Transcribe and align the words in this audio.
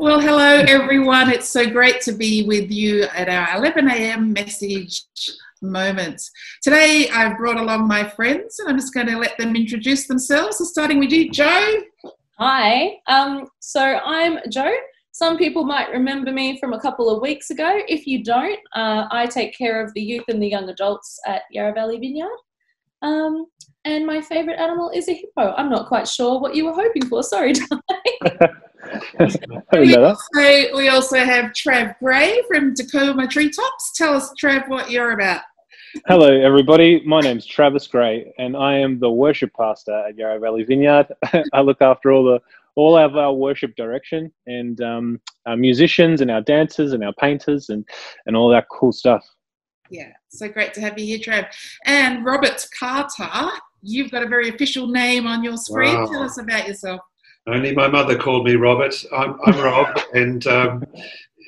Well, 0.00 0.18
hello 0.18 0.64
everyone. 0.66 1.28
It's 1.28 1.46
so 1.46 1.68
great 1.68 2.00
to 2.00 2.12
be 2.12 2.42
with 2.44 2.70
you 2.70 3.02
at 3.14 3.28
our 3.28 3.58
11 3.58 3.86
a.m. 3.86 4.32
message 4.32 5.04
moments. 5.60 6.30
Today 6.62 7.10
I've 7.12 7.36
brought 7.36 7.58
along 7.58 7.86
my 7.86 8.08
friends 8.08 8.58
and 8.60 8.70
I'm 8.70 8.78
just 8.78 8.94
going 8.94 9.08
to 9.08 9.18
let 9.18 9.36
them 9.36 9.54
introduce 9.54 10.06
themselves. 10.06 10.56
So 10.56 10.64
starting 10.64 11.00
with 11.00 11.10
you, 11.10 11.30
Joe. 11.30 11.82
Hi. 12.38 12.92
Um, 13.08 13.46
so 13.58 13.82
I'm 13.82 14.38
Joe. 14.50 14.72
Some 15.12 15.36
people 15.36 15.64
might 15.64 15.90
remember 15.90 16.32
me 16.32 16.58
from 16.58 16.72
a 16.72 16.80
couple 16.80 17.14
of 17.14 17.20
weeks 17.20 17.50
ago. 17.50 17.80
If 17.86 18.06
you 18.06 18.24
don't, 18.24 18.58
uh, 18.74 19.06
I 19.10 19.26
take 19.26 19.54
care 19.54 19.84
of 19.84 19.92
the 19.92 20.00
youth 20.00 20.24
and 20.28 20.42
the 20.42 20.48
young 20.48 20.70
adults 20.70 21.20
at 21.26 21.42
Yarra 21.50 21.74
Valley 21.74 21.98
Vineyard. 21.98 22.38
Um, 23.02 23.44
and 23.84 24.06
my 24.06 24.22
favourite 24.22 24.60
animal 24.60 24.88
is 24.94 25.10
a 25.10 25.12
hippo. 25.12 25.52
I'm 25.58 25.68
not 25.68 25.88
quite 25.88 26.08
sure 26.08 26.40
what 26.40 26.54
you 26.54 26.64
were 26.64 26.72
hoping 26.72 27.04
for. 27.04 27.22
Sorry, 27.22 27.52
we, 29.72 29.94
also, 29.96 30.22
we 30.74 30.88
also 30.88 31.18
have 31.18 31.52
Trav 31.52 31.98
Gray 31.98 32.42
from 32.48 32.74
Tacoma 32.74 33.26
Treetops. 33.28 33.92
Tell 33.94 34.14
us, 34.14 34.32
Trav, 34.42 34.68
what 34.68 34.90
you're 34.90 35.12
about. 35.12 35.42
Hello, 36.06 36.28
everybody. 36.28 37.02
My 37.04 37.20
name 37.20 37.38
is 37.38 37.46
Travis 37.46 37.86
Gray, 37.86 38.32
and 38.38 38.56
I 38.56 38.76
am 38.76 39.00
the 39.00 39.10
worship 39.10 39.52
pastor 39.56 40.06
at 40.08 40.16
Yarra 40.16 40.38
Valley 40.38 40.62
Vineyard. 40.62 41.08
I 41.52 41.60
look 41.60 41.82
after 41.82 42.12
all 42.12 42.24
the 42.24 42.40
all 42.76 42.96
of 42.96 43.16
our 43.16 43.32
worship 43.32 43.74
direction 43.74 44.32
and 44.46 44.80
um, 44.80 45.20
our 45.46 45.56
musicians 45.56 46.20
and 46.20 46.30
our 46.30 46.40
dancers 46.40 46.92
and 46.92 47.02
our 47.04 47.12
painters 47.14 47.70
and 47.70 47.84
and 48.26 48.36
all 48.36 48.48
that 48.50 48.66
cool 48.70 48.92
stuff. 48.92 49.24
Yeah, 49.90 50.12
so 50.28 50.48
great 50.48 50.72
to 50.74 50.80
have 50.80 50.96
you 50.98 51.04
here, 51.04 51.18
Trav. 51.18 51.48
And 51.86 52.24
Robert 52.24 52.64
Carter, 52.78 53.50
you've 53.82 54.12
got 54.12 54.22
a 54.22 54.28
very 54.28 54.48
official 54.48 54.86
name 54.86 55.26
on 55.26 55.42
your 55.42 55.56
screen. 55.56 55.96
Wow. 55.96 56.06
Tell 56.06 56.22
us 56.22 56.38
about 56.38 56.68
yourself. 56.68 57.00
Only 57.50 57.74
my 57.74 57.88
mother 57.88 58.16
called 58.16 58.46
me 58.46 58.54
Robert. 58.54 58.94
I'm, 59.12 59.36
I'm 59.44 59.58
Rob, 59.60 59.98
and 60.14 60.46
um, 60.46 60.84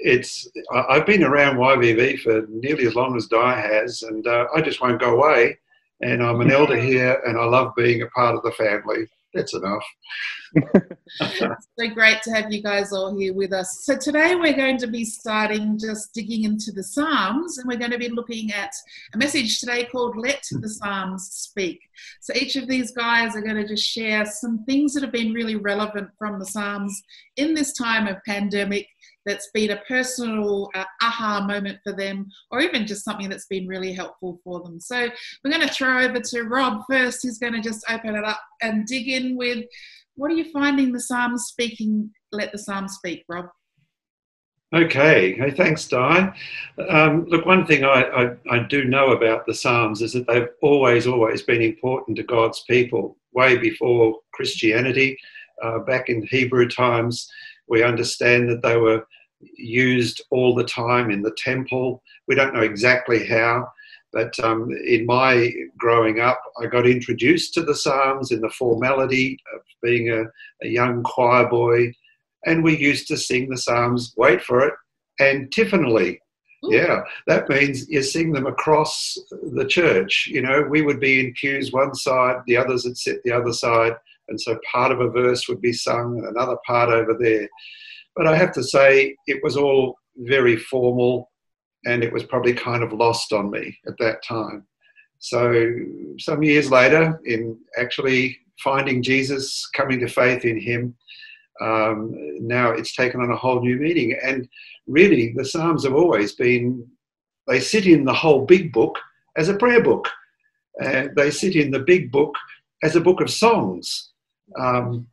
it's 0.00 0.48
I've 0.72 1.06
been 1.06 1.22
around 1.22 1.56
YVV 1.56 2.20
for 2.20 2.44
nearly 2.48 2.86
as 2.86 2.96
long 2.96 3.16
as 3.16 3.28
Di 3.28 3.60
has, 3.60 4.02
and 4.02 4.26
uh, 4.26 4.46
I 4.54 4.62
just 4.62 4.80
won't 4.80 5.00
go 5.00 5.16
away. 5.16 5.58
And 6.00 6.20
I'm 6.20 6.40
an 6.40 6.50
elder 6.50 6.76
here, 6.90 7.22
and 7.24 7.38
I 7.38 7.44
love 7.44 7.72
being 7.76 8.02
a 8.02 8.08
part 8.08 8.34
of 8.34 8.42
the 8.42 8.50
family. 8.52 9.06
That's 9.34 9.54
enough. 9.54 9.84
so 11.78 11.88
great 11.94 12.20
to 12.22 12.30
have 12.32 12.52
you 12.52 12.62
guys 12.62 12.92
all 12.92 13.16
here 13.16 13.32
with 13.32 13.52
us. 13.52 13.84
So 13.84 13.96
today 13.96 14.34
we're 14.34 14.56
going 14.56 14.76
to 14.78 14.86
be 14.86 15.04
starting 15.04 15.78
just 15.78 16.12
digging 16.12 16.44
into 16.44 16.70
the 16.72 16.84
Psalms, 16.84 17.56
and 17.56 17.66
we're 17.66 17.78
going 17.78 17.92
to 17.92 17.98
be 17.98 18.10
looking 18.10 18.52
at 18.52 18.72
a 19.14 19.18
message 19.18 19.58
today 19.58 19.84
called 19.84 20.16
"Let 20.16 20.44
the 20.50 20.68
Psalms 20.68 21.28
Speak." 21.30 21.80
So 22.20 22.34
each 22.34 22.56
of 22.56 22.68
these 22.68 22.92
guys 22.92 23.34
are 23.34 23.42
going 23.42 23.56
to 23.56 23.66
just 23.66 23.88
share 23.88 24.26
some 24.26 24.64
things 24.64 24.92
that 24.92 25.02
have 25.02 25.12
been 25.12 25.32
really 25.32 25.56
relevant 25.56 26.10
from 26.18 26.38
the 26.38 26.46
Psalms 26.46 27.02
in 27.36 27.54
this 27.54 27.72
time 27.72 28.06
of 28.06 28.22
pandemic 28.26 28.86
that's 29.26 29.50
been 29.52 29.70
a 29.70 29.82
personal 29.88 30.70
uh, 30.74 30.84
aha 31.02 31.44
moment 31.46 31.78
for 31.84 31.92
them, 31.92 32.28
or 32.50 32.60
even 32.60 32.86
just 32.86 33.04
something 33.04 33.28
that's 33.28 33.46
been 33.46 33.66
really 33.66 33.92
helpful 33.92 34.40
for 34.44 34.60
them. 34.62 34.80
So 34.80 35.08
we're 35.44 35.50
going 35.50 35.66
to 35.66 35.72
throw 35.72 36.02
over 36.02 36.20
to 36.20 36.42
Rob 36.42 36.82
first, 36.90 37.22
who's 37.22 37.38
going 37.38 37.54
to 37.54 37.60
just 37.60 37.84
open 37.88 38.14
it 38.14 38.24
up 38.24 38.40
and 38.60 38.86
dig 38.86 39.08
in 39.08 39.36
with 39.36 39.64
what 40.14 40.30
are 40.30 40.34
you 40.34 40.50
finding 40.52 40.92
the 40.92 41.00
Psalms 41.00 41.44
speaking? 41.44 42.10
Let 42.32 42.52
the 42.52 42.58
Psalms 42.58 42.94
speak, 42.94 43.24
Rob. 43.28 43.46
Okay, 44.74 45.34
hey, 45.34 45.50
thanks, 45.50 45.86
Di. 45.86 46.34
Um, 46.88 47.26
look, 47.26 47.44
one 47.44 47.66
thing 47.66 47.84
I, 47.84 48.02
I, 48.04 48.36
I, 48.50 48.58
do 48.60 48.84
know 48.84 49.12
about 49.12 49.44
the 49.44 49.52
Psalms 49.52 50.00
is 50.00 50.14
that 50.14 50.26
they've 50.26 50.48
always, 50.62 51.06
always 51.06 51.42
been 51.42 51.60
important 51.60 52.16
to 52.16 52.22
God's 52.22 52.64
people, 52.70 53.18
way 53.34 53.58
before 53.58 54.18
Christianity. 54.32 55.18
Uh, 55.62 55.78
back 55.80 56.08
in 56.08 56.26
Hebrew 56.26 56.68
times, 56.68 57.30
we 57.72 57.82
understand 57.82 58.50
that 58.50 58.62
they 58.62 58.76
were 58.76 59.02
used 59.56 60.20
all 60.30 60.54
the 60.54 60.62
time 60.62 61.10
in 61.10 61.22
the 61.22 61.34
temple. 61.38 62.02
We 62.28 62.34
don't 62.34 62.52
know 62.52 62.60
exactly 62.60 63.26
how, 63.26 63.66
but 64.12 64.38
um, 64.40 64.70
in 64.86 65.06
my 65.06 65.50
growing 65.78 66.20
up, 66.20 66.38
I 66.62 66.66
got 66.66 66.86
introduced 66.86 67.54
to 67.54 67.62
the 67.62 67.74
Psalms 67.74 68.30
in 68.30 68.42
the 68.42 68.50
formality 68.50 69.38
of 69.54 69.62
being 69.82 70.10
a, 70.10 70.24
a 70.62 70.68
young 70.68 71.02
choir 71.02 71.48
boy, 71.48 71.94
and 72.44 72.62
we 72.62 72.76
used 72.76 73.08
to 73.08 73.16
sing 73.16 73.48
the 73.48 73.56
Psalms, 73.56 74.12
wait 74.18 74.42
for 74.42 74.66
it, 74.66 74.74
antiphonally. 75.18 76.20
Yeah, 76.64 77.00
that 77.26 77.48
means 77.48 77.88
you 77.88 78.02
sing 78.02 78.32
them 78.32 78.46
across 78.46 79.18
the 79.30 79.64
church. 79.64 80.28
You 80.30 80.42
know, 80.42 80.62
we 80.62 80.82
would 80.82 81.00
be 81.00 81.20
in 81.20 81.32
pews 81.40 81.72
one 81.72 81.94
side, 81.94 82.36
the 82.46 82.58
others 82.58 82.84
would 82.84 82.98
sit 82.98 83.22
the 83.24 83.32
other 83.32 83.54
side, 83.54 83.94
and 84.28 84.40
so 84.40 84.58
part 84.70 84.92
of 84.92 85.00
a 85.00 85.10
verse 85.10 85.48
would 85.48 85.60
be 85.60 85.72
sung 85.72 86.18
and 86.18 86.26
another 86.26 86.56
part 86.66 86.90
over 86.90 87.16
there. 87.18 87.48
But 88.14 88.26
I 88.26 88.36
have 88.36 88.52
to 88.52 88.62
say, 88.62 89.16
it 89.26 89.40
was 89.42 89.56
all 89.56 89.96
very 90.16 90.56
formal 90.56 91.30
and 91.86 92.04
it 92.04 92.12
was 92.12 92.24
probably 92.24 92.54
kind 92.54 92.82
of 92.82 92.92
lost 92.92 93.32
on 93.32 93.50
me 93.50 93.76
at 93.86 93.98
that 93.98 94.22
time. 94.22 94.66
So, 95.18 95.64
some 96.18 96.42
years 96.42 96.70
later, 96.70 97.20
in 97.24 97.58
actually 97.78 98.38
finding 98.62 99.02
Jesus, 99.02 99.68
coming 99.74 100.00
to 100.00 100.08
faith 100.08 100.44
in 100.44 100.60
Him, 100.60 100.96
um, 101.60 102.12
now 102.40 102.70
it's 102.70 102.94
taken 102.94 103.20
on 103.20 103.30
a 103.30 103.36
whole 103.36 103.60
new 103.60 103.76
meaning. 103.76 104.16
And 104.22 104.48
really, 104.86 105.32
the 105.36 105.44
Psalms 105.44 105.84
have 105.84 105.94
always 105.94 106.34
been, 106.34 106.86
they 107.46 107.60
sit 107.60 107.86
in 107.86 108.04
the 108.04 108.12
whole 108.12 108.44
big 108.44 108.72
book 108.72 108.98
as 109.36 109.48
a 109.48 109.54
prayer 109.54 109.82
book. 109.82 110.08
and 110.80 111.14
they 111.16 111.30
sit 111.30 111.54
in 111.54 111.70
the 111.70 111.80
big 111.80 112.10
book 112.10 112.34
as 112.82 112.96
a 112.96 113.00
book 113.00 113.20
of 113.20 113.30
songs. 113.30 114.11
Um, 114.58 115.06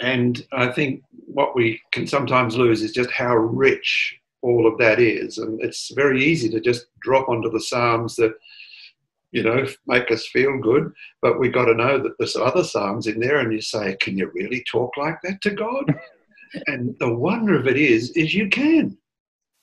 and 0.00 0.44
I 0.52 0.68
think 0.68 1.02
what 1.10 1.54
we 1.54 1.80
can 1.92 2.06
sometimes 2.06 2.56
lose 2.56 2.82
is 2.82 2.92
just 2.92 3.10
how 3.10 3.34
rich 3.36 4.16
all 4.42 4.66
of 4.66 4.78
that 4.78 4.98
is. 4.98 5.38
And 5.38 5.60
it's 5.62 5.92
very 5.94 6.24
easy 6.24 6.48
to 6.50 6.60
just 6.60 6.86
drop 7.00 7.28
onto 7.28 7.50
the 7.50 7.60
Psalms 7.60 8.16
that, 8.16 8.32
you 9.32 9.42
know, 9.42 9.66
make 9.86 10.10
us 10.10 10.26
feel 10.26 10.58
good. 10.58 10.92
But 11.22 11.38
we've 11.38 11.52
got 11.52 11.66
to 11.66 11.74
know 11.74 11.98
that 11.98 12.16
there's 12.18 12.36
other 12.36 12.64
Psalms 12.64 13.06
in 13.06 13.20
there, 13.20 13.38
and 13.38 13.52
you 13.52 13.60
say, 13.60 13.96
can 14.00 14.16
you 14.16 14.30
really 14.34 14.64
talk 14.70 14.96
like 14.96 15.20
that 15.22 15.40
to 15.42 15.50
God? 15.50 15.94
and 16.66 16.96
the 16.98 17.12
wonder 17.12 17.58
of 17.58 17.66
it 17.66 17.76
is, 17.76 18.10
is 18.12 18.34
you 18.34 18.48
can. 18.48 18.96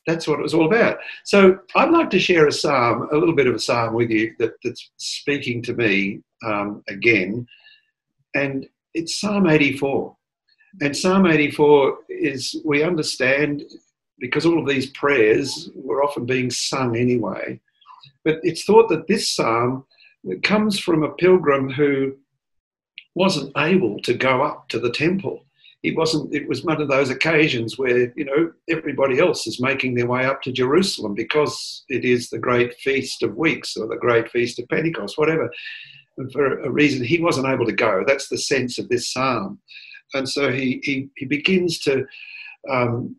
That's 0.05 0.27
what 0.27 0.39
it 0.39 0.43
was 0.43 0.53
all 0.53 0.67
about. 0.67 0.99
So 1.25 1.59
I'd 1.75 1.91
like 1.91 2.09
to 2.11 2.19
share 2.19 2.47
a 2.47 2.51
psalm, 2.51 3.09
a 3.11 3.17
little 3.17 3.35
bit 3.35 3.47
of 3.47 3.55
a 3.55 3.59
psalm 3.59 3.93
with 3.93 4.09
you 4.09 4.33
that, 4.39 4.53
that's 4.63 4.89
speaking 4.95 5.61
to 5.63 5.73
me 5.73 6.21
um, 6.45 6.81
again. 6.87 7.45
And 8.33 8.67
it's 8.97 9.19
Psalm 9.19 9.47
84. 9.47 10.15
And 10.81 10.97
Psalm 10.97 11.27
84 11.27 11.97
is, 12.09 12.59
we 12.65 12.83
understand, 12.83 13.63
because 14.19 14.45
all 14.45 14.59
of 14.59 14.67
these 14.67 14.87
prayers 14.91 15.69
were 15.75 16.03
often 16.03 16.25
being 16.25 16.49
sung 16.49 16.95
anyway, 16.95 17.59
but 18.23 18.39
it's 18.43 18.65
thought 18.65 18.89
that 18.89 19.07
this 19.07 19.33
psalm 19.35 19.85
comes 20.43 20.79
from 20.79 21.03
a 21.03 21.13
pilgrim 21.13 21.69
who 21.69 22.15
wasn't 23.15 23.51
able 23.57 23.99
to 24.01 24.13
go 24.13 24.43
up 24.43 24.67
to 24.69 24.79
the 24.79 24.91
temple. 24.91 25.45
It 25.83 25.95
wasn't, 25.95 26.33
it 26.33 26.47
was 26.47 26.63
one 26.63 26.81
of 26.81 26.87
those 26.87 27.11
occasions 27.11 27.77
where, 27.77 28.11
you 28.15 28.25
know, 28.25 28.51
everybody 28.67 29.19
else 29.19 29.47
is 29.47 29.61
making 29.61 29.93
their 29.93 30.07
way 30.07 30.25
up 30.25 30.41
to 30.41 30.51
Jerusalem 30.51 31.13
because 31.13 31.85
it 31.87 32.03
is 32.03 32.29
the 32.29 32.39
great 32.39 32.73
feast 32.75 33.23
of 33.23 33.37
weeks 33.37 33.77
or 33.77 33.87
the 33.87 33.95
great 33.95 34.29
feast 34.31 34.59
of 34.59 34.67
Pentecost, 34.69 35.17
whatever. 35.17 35.49
For 36.33 36.61
a 36.61 36.69
reason, 36.69 37.05
he 37.05 37.19
wasn't 37.21 37.47
able 37.47 37.65
to 37.65 37.71
go. 37.71 38.03
That's 38.05 38.27
the 38.27 38.37
sense 38.37 38.79
of 38.79 38.89
this 38.89 39.11
psalm 39.13 39.59
and 40.13 40.27
so 40.27 40.51
he 40.51 40.79
he, 40.83 41.09
he 41.15 41.25
begins 41.25 41.79
to 41.79 42.05
um, 42.69 43.15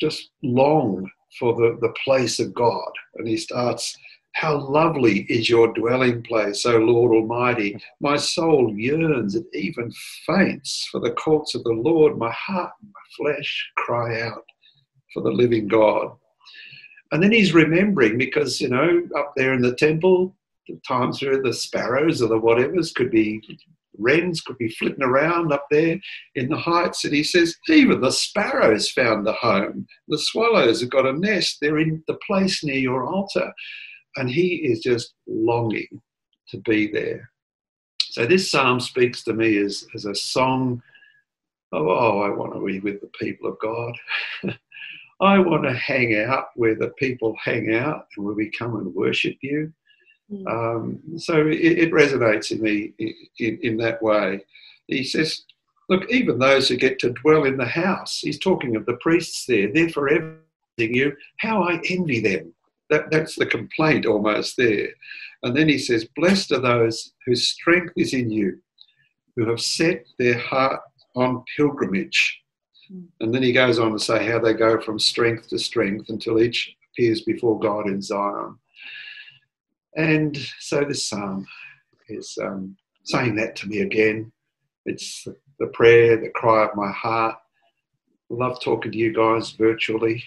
just 0.00 0.30
long 0.42 1.08
for 1.38 1.54
the, 1.54 1.78
the 1.80 1.92
place 2.04 2.40
of 2.40 2.54
God, 2.54 2.90
and 3.16 3.26
he 3.26 3.36
starts. 3.36 3.96
How 4.34 4.56
lovely 4.56 5.20
is 5.22 5.48
your 5.48 5.72
dwelling 5.72 6.22
place, 6.22 6.64
O 6.64 6.76
Lord 6.76 7.12
Almighty. 7.12 7.76
My 8.00 8.16
soul 8.16 8.72
yearns, 8.76 9.34
it 9.34 9.46
even 9.52 9.90
faints 10.26 10.86
for 10.92 11.00
the 11.00 11.10
courts 11.12 11.56
of 11.56 11.64
the 11.64 11.72
Lord. 11.72 12.18
My 12.18 12.30
heart 12.30 12.70
and 12.80 12.92
my 12.92 13.32
flesh 13.32 13.70
cry 13.78 14.20
out 14.20 14.44
for 15.12 15.24
the 15.24 15.30
living 15.30 15.66
God. 15.66 16.12
And 17.10 17.20
then 17.20 17.32
he's 17.32 17.52
remembering 17.52 18.16
because, 18.16 18.60
you 18.60 18.68
know, 18.68 19.02
up 19.16 19.32
there 19.34 19.54
in 19.54 19.62
the 19.62 19.74
temple, 19.74 20.36
the 20.68 20.80
times 20.86 21.22
where 21.22 21.42
the 21.42 21.52
sparrows 21.52 22.22
or 22.22 22.28
the 22.28 22.40
whatevers 22.40 22.94
could 22.94 23.10
be 23.10 23.40
wrens 23.98 24.40
could 24.40 24.58
be 24.58 24.68
flitting 24.70 25.02
around 25.02 25.52
up 25.52 25.66
there 25.70 25.98
in 26.34 26.48
the 26.48 26.56
heights. 26.56 27.04
And 27.04 27.14
he 27.14 27.22
says, 27.22 27.56
even 27.68 28.00
the 28.00 28.12
sparrows 28.12 28.90
found 28.90 29.26
a 29.26 29.32
home. 29.32 29.86
The 30.08 30.18
swallows 30.18 30.80
have 30.80 30.90
got 30.90 31.06
a 31.06 31.12
nest. 31.12 31.58
They're 31.60 31.78
in 31.78 32.02
the 32.06 32.18
place 32.26 32.64
near 32.64 32.78
your 32.78 33.04
altar. 33.04 33.52
And 34.16 34.30
he 34.30 34.56
is 34.56 34.80
just 34.80 35.14
longing 35.26 36.00
to 36.50 36.58
be 36.58 36.90
there. 36.90 37.30
So 38.10 38.26
this 38.26 38.50
psalm 38.50 38.80
speaks 38.80 39.22
to 39.24 39.34
me 39.34 39.58
as, 39.58 39.86
as 39.94 40.06
a 40.06 40.14
song 40.14 40.82
of, 41.72 41.86
oh, 41.86 42.22
I 42.22 42.30
want 42.30 42.54
to 42.54 42.64
be 42.64 42.80
with 42.80 43.00
the 43.00 43.10
people 43.20 43.50
of 43.50 43.58
God. 43.60 43.94
I 45.20 45.38
want 45.40 45.64
to 45.64 45.74
hang 45.74 46.16
out 46.16 46.46
where 46.54 46.76
the 46.76 46.90
people 46.90 47.36
hang 47.42 47.74
out 47.74 48.06
and 48.16 48.24
where 48.24 48.34
we 48.34 48.50
come 48.50 48.76
and 48.76 48.94
worship 48.94 49.36
you. 49.42 49.72
Mm. 50.32 50.46
Um, 50.46 51.18
so 51.18 51.46
it, 51.46 51.78
it, 51.78 51.92
resonates 51.92 52.50
in 52.50 52.60
me 52.60 52.92
in, 53.38 53.58
in, 53.62 53.76
that 53.78 54.02
way. 54.02 54.44
He 54.86 55.02
says, 55.02 55.44
Look, 55.88 56.10
even 56.10 56.38
those 56.38 56.68
who 56.68 56.76
get 56.76 56.98
to 56.98 57.14
dwell 57.14 57.44
in 57.44 57.56
the 57.56 57.64
house, 57.64 58.18
he's 58.18 58.38
talking 58.38 58.76
of 58.76 58.84
the 58.84 58.98
priests 59.00 59.46
there, 59.46 59.72
they're 59.72 59.88
forever 59.88 60.38
you. 60.76 61.16
How 61.38 61.62
I 61.62 61.80
envy 61.88 62.20
them. 62.20 62.54
That, 62.90 63.10
that's 63.10 63.36
the 63.36 63.46
complaint 63.46 64.06
almost 64.06 64.56
there. 64.56 64.88
And 65.42 65.56
then 65.56 65.68
he 65.68 65.78
says, 65.78 66.08
Blessed 66.16 66.52
are 66.52 66.60
those 66.60 67.12
whose 67.26 67.48
strength 67.48 67.92
is 67.96 68.14
in 68.14 68.30
you, 68.30 68.58
who 69.36 69.48
have 69.48 69.60
set 69.60 70.04
their 70.18 70.38
heart 70.38 70.80
on 71.14 71.44
pilgrimage. 71.56 72.40
Hmm. 72.90 73.04
And 73.20 73.34
then 73.34 73.42
he 73.42 73.52
goes 73.52 73.78
on 73.78 73.92
to 73.92 73.98
say 73.98 74.26
how 74.26 74.38
they 74.38 74.54
go 74.54 74.80
from 74.80 74.98
strength 74.98 75.48
to 75.50 75.58
strength 75.58 76.08
until 76.08 76.40
each 76.40 76.74
appears 76.92 77.22
before 77.22 77.58
God 77.58 77.88
in 77.88 78.00
Zion. 78.00 78.58
And 79.96 80.36
so 80.60 80.84
this 80.84 81.08
psalm 81.08 81.46
is 82.08 82.36
um, 82.42 82.76
saying 83.04 83.36
that 83.36 83.56
to 83.56 83.68
me 83.68 83.80
again. 83.80 84.32
It's 84.86 85.26
the 85.58 85.66
prayer, 85.68 86.16
the 86.16 86.30
cry 86.30 86.64
of 86.64 86.76
my 86.76 86.90
heart. 86.92 87.36
Love 88.30 88.60
talking 88.62 88.92
to 88.92 88.98
you 88.98 89.12
guys 89.12 89.50
virtually. 89.52 90.22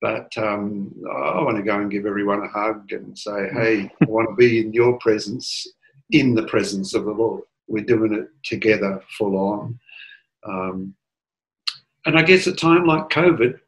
But 0.00 0.32
um, 0.38 0.94
I 1.12 1.42
want 1.42 1.58
to 1.58 1.62
go 1.62 1.78
and 1.78 1.90
give 1.90 2.06
everyone 2.06 2.42
a 2.42 2.48
hug 2.48 2.92
and 2.92 3.16
say, 3.18 3.50
hey, 3.52 3.90
I 4.00 4.04
want 4.06 4.30
to 4.30 4.34
be 4.34 4.60
in 4.60 4.72
your 4.72 4.98
presence, 4.98 5.66
in 6.10 6.34
the 6.34 6.44
presence 6.44 6.94
of 6.94 7.04
the 7.04 7.10
Lord. 7.10 7.42
We're 7.68 7.84
doing 7.84 8.14
it 8.14 8.28
together, 8.42 9.02
full 9.18 9.36
on. 9.36 9.78
Um, 10.44 10.94
and 12.06 12.18
I 12.18 12.22
guess 12.22 12.46
a 12.46 12.54
time 12.54 12.86
like 12.86 13.10
COVID 13.10 13.60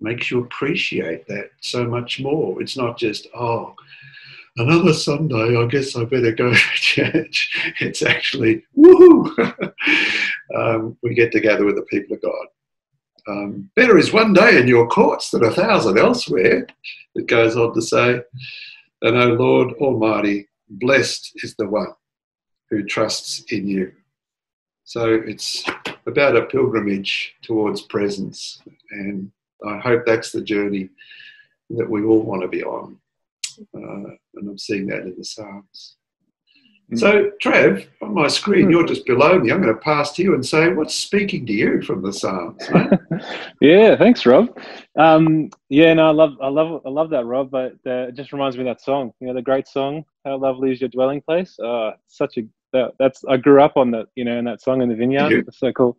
makes 0.00 0.30
you 0.30 0.40
appreciate 0.40 1.26
that 1.26 1.50
so 1.60 1.84
much 1.84 2.20
more. 2.20 2.62
It's 2.62 2.76
not 2.76 2.96
just, 2.96 3.26
oh, 3.34 3.74
another 4.56 4.92
Sunday, 4.92 5.56
I 5.56 5.66
guess 5.66 5.96
I 5.96 6.04
better 6.04 6.32
go 6.32 6.52
to 6.52 6.58
church. 6.74 7.74
It's 7.80 8.02
actually, 8.02 8.64
woohoo! 8.76 9.72
um, 10.56 10.96
we 11.02 11.14
get 11.14 11.32
together 11.32 11.64
with 11.64 11.76
the 11.76 11.82
people 11.82 12.16
of 12.16 12.22
God. 12.22 12.46
Um, 13.28 13.70
better 13.76 13.98
is 13.98 14.12
one 14.12 14.32
day 14.32 14.60
in 14.60 14.66
your 14.66 14.88
courts 14.88 15.30
than 15.30 15.44
a 15.44 15.50
thousand 15.50 15.98
elsewhere, 15.98 16.66
it 17.14 17.26
goes 17.26 17.56
on 17.56 17.72
to 17.74 17.82
say. 17.82 18.20
And 19.02 19.16
O 19.16 19.34
Lord 19.34 19.74
Almighty, 19.74 20.48
blessed 20.68 21.32
is 21.36 21.54
the 21.56 21.68
one 21.68 21.94
who 22.70 22.84
trusts 22.84 23.44
in 23.52 23.68
you. 23.68 23.92
So 24.84 25.14
it's 25.14 25.64
about 26.06 26.36
a 26.36 26.46
pilgrimage 26.46 27.34
towards 27.42 27.82
presence. 27.82 28.60
And 28.90 29.30
I 29.66 29.78
hope 29.78 30.04
that's 30.04 30.32
the 30.32 30.42
journey 30.42 30.88
that 31.70 31.88
we 31.88 32.02
all 32.02 32.22
want 32.22 32.42
to 32.42 32.48
be 32.48 32.62
on. 32.62 32.98
Uh, 33.74 34.14
and 34.34 34.48
I'm 34.48 34.58
seeing 34.58 34.86
that 34.86 35.02
in 35.02 35.14
the 35.16 35.24
Psalms. 35.24 35.96
So, 36.94 37.30
Trav, 37.42 37.86
on 38.02 38.12
my 38.12 38.28
screen, 38.28 38.68
you're 38.68 38.86
just 38.86 39.06
below 39.06 39.38
me. 39.38 39.50
I'm 39.50 39.62
going 39.62 39.74
to 39.74 39.80
pass 39.80 40.12
to 40.12 40.22
you 40.22 40.34
and 40.34 40.44
say, 40.44 40.68
what's 40.74 40.94
speaking 40.94 41.46
to 41.46 41.52
you 41.52 41.80
from 41.80 42.02
the 42.02 42.12
Psalms? 42.12 42.62
yeah, 43.62 43.96
thanks, 43.96 44.26
Rob. 44.26 44.58
Um, 44.98 45.48
yeah, 45.70 45.94
no, 45.94 46.08
I 46.08 46.10
love, 46.10 46.36
I 46.42 46.48
love, 46.48 46.82
I 46.84 46.90
love 46.90 47.08
that, 47.10 47.24
Rob. 47.24 47.50
But 47.50 47.72
uh, 47.86 48.08
it 48.08 48.14
just 48.14 48.32
reminds 48.32 48.58
me 48.58 48.68
of 48.68 48.76
that 48.76 48.82
song. 48.82 49.12
You 49.20 49.28
know, 49.28 49.34
the 49.34 49.40
great 49.40 49.66
song, 49.68 50.04
"How 50.26 50.36
Lovely 50.36 50.70
Is 50.70 50.82
Your 50.82 50.90
Dwelling 50.90 51.22
Place." 51.22 51.56
Oh, 51.62 51.92
such 52.08 52.36
a 52.36 52.42
that, 52.74 52.92
that's 52.98 53.24
I 53.24 53.38
grew 53.38 53.62
up 53.62 53.78
on 53.78 53.90
that. 53.92 54.08
You 54.14 54.26
know, 54.26 54.38
in 54.38 54.44
that 54.44 54.60
song 54.60 54.82
in 54.82 54.90
the 54.90 54.94
vineyard. 54.94 55.46
It's 55.48 55.60
so 55.60 55.72
cool. 55.72 55.96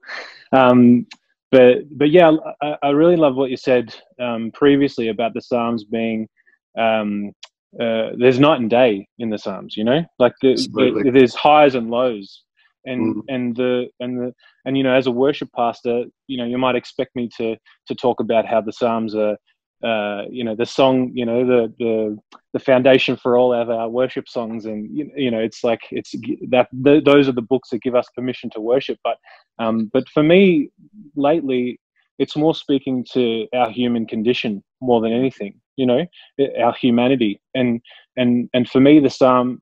Um, 0.51 1.07
but 1.51 1.97
but 1.97 2.11
yeah, 2.11 2.31
I, 2.61 2.77
I, 2.83 2.89
really 2.89 3.15
love 3.15 3.35
what 3.35 3.49
you 3.49 3.57
said 3.57 3.95
um, 4.19 4.51
previously 4.53 5.09
about 5.09 5.33
the 5.33 5.41
Psalms 5.41 5.83
being 5.83 6.27
um, 6.77 7.31
uh, 7.79 8.11
there's 8.17 8.39
night 8.39 8.59
and 8.59 8.69
day 8.69 9.07
in 9.17 9.29
the 9.29 9.37
Psalms. 9.37 9.75
You 9.75 9.83
know, 9.83 10.03
like 10.19 10.33
the, 10.41 10.55
the, 10.73 11.11
there's 11.11 11.33
highs 11.33 11.75
and 11.75 11.89
lows, 11.89 12.43
and 12.85 13.15
mm. 13.15 13.21
and 13.29 13.55
the 13.55 13.87
and 13.99 14.19
the 14.19 14.33
and 14.65 14.77
you 14.77 14.83
know, 14.83 14.93
as 14.93 15.07
a 15.07 15.11
worship 15.11 15.49
pastor, 15.55 16.05
you 16.27 16.37
know, 16.37 16.45
you 16.45 16.57
might 16.57 16.75
expect 16.75 17.15
me 17.15 17.29
to 17.37 17.55
to 17.87 17.95
talk 17.95 18.19
about 18.19 18.45
how 18.45 18.61
the 18.61 18.73
Psalms 18.73 19.15
are. 19.15 19.37
Uh, 19.83 20.23
you 20.29 20.45
know 20.45 20.55
the 20.55 20.65
song 20.65 21.11
you 21.13 21.25
know 21.25 21.45
the 21.45 21.73
the 21.77 22.17
the 22.53 22.59
foundation 22.59 23.17
for 23.17 23.35
all 23.35 23.53
of 23.53 23.69
our 23.69 23.89
worship 23.89 24.29
songs 24.29 24.63
and 24.63 24.89
you 24.95 25.29
know 25.29 25.39
it's 25.39 25.61
like 25.61 25.81
it's 25.91 26.15
that 26.47 26.69
the, 26.71 27.01
those 27.03 27.27
are 27.27 27.33
the 27.33 27.41
books 27.41 27.69
that 27.69 27.81
give 27.81 27.93
us 27.93 28.07
permission 28.15 28.49
to 28.49 28.61
worship 28.61 28.97
but 29.03 29.17
um 29.59 29.91
but 29.91 30.07
for 30.07 30.23
me 30.23 30.69
lately 31.17 31.77
it's 32.17 32.37
more 32.37 32.55
speaking 32.55 33.05
to 33.11 33.45
our 33.53 33.69
human 33.69 34.07
condition 34.07 34.63
more 34.79 35.01
than 35.01 35.11
anything 35.11 35.59
you 35.75 35.85
know 35.85 36.05
our 36.61 36.73
humanity. 36.73 37.41
And 37.55 37.81
and 38.17 38.49
and 38.53 38.69
for 38.69 38.79
me 38.79 38.99
the 38.99 39.09
psalm 39.09 39.61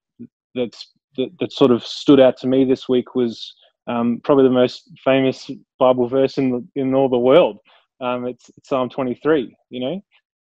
that's 0.55 0.91
that, 1.17 1.29
that 1.39 1.51
sort 1.51 1.71
of 1.71 1.85
stood 1.85 2.19
out 2.19 2.37
to 2.37 2.47
me 2.47 2.63
this 2.63 2.87
week 2.87 3.15
was 3.15 3.53
um, 3.87 4.21
probably 4.23 4.45
the 4.45 4.49
most 4.51 4.89
famous 5.03 5.49
bible 5.79 6.07
verse 6.07 6.37
in 6.37 6.51
the, 6.51 6.81
in 6.81 6.93
all 6.93 7.09
the 7.09 7.17
world. 7.17 7.57
Um, 7.99 8.25
it's, 8.25 8.49
it's, 8.57 8.69
psalm 8.69 8.89
23 8.89 9.55
you 9.69 9.79
know? 9.79 10.01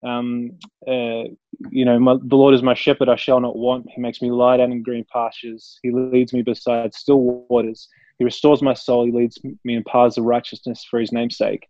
Um, 0.09 0.53
uh, 0.87 1.31
you 1.71 1.85
know 1.85 1.99
my, 1.99 2.17
the 2.23 2.37
lord 2.37 2.55
is 2.55 2.63
my 2.63 2.75
shepherd 2.75 3.09
i 3.09 3.17
shall 3.17 3.41
not 3.41 3.57
want. 3.57 3.87
He 3.89 4.01
makes 4.01 4.21
me 4.21 4.31
lie 4.31 4.59
down 4.59 4.73
in 4.73 4.83
green 4.83 5.07
pastures. 5.13 5.79
He 5.83 5.91
leads 5.91 6.33
me 6.33 6.43
beside 6.43 6.95
still 6.95 7.47
waters. 7.49 7.89
He 8.19 8.25
restores 8.25 8.63
my 8.63 8.75
soul. 8.75 9.05
He 9.05 9.13
leads 9.13 9.39
me 9.65 9.75
in 9.75 9.85
paths 9.85 10.17
of 10.17 10.25
righteousness 10.25 10.87
for 10.89 11.01
his 11.01 11.13
name's 11.13 11.37
sake. 11.37 11.67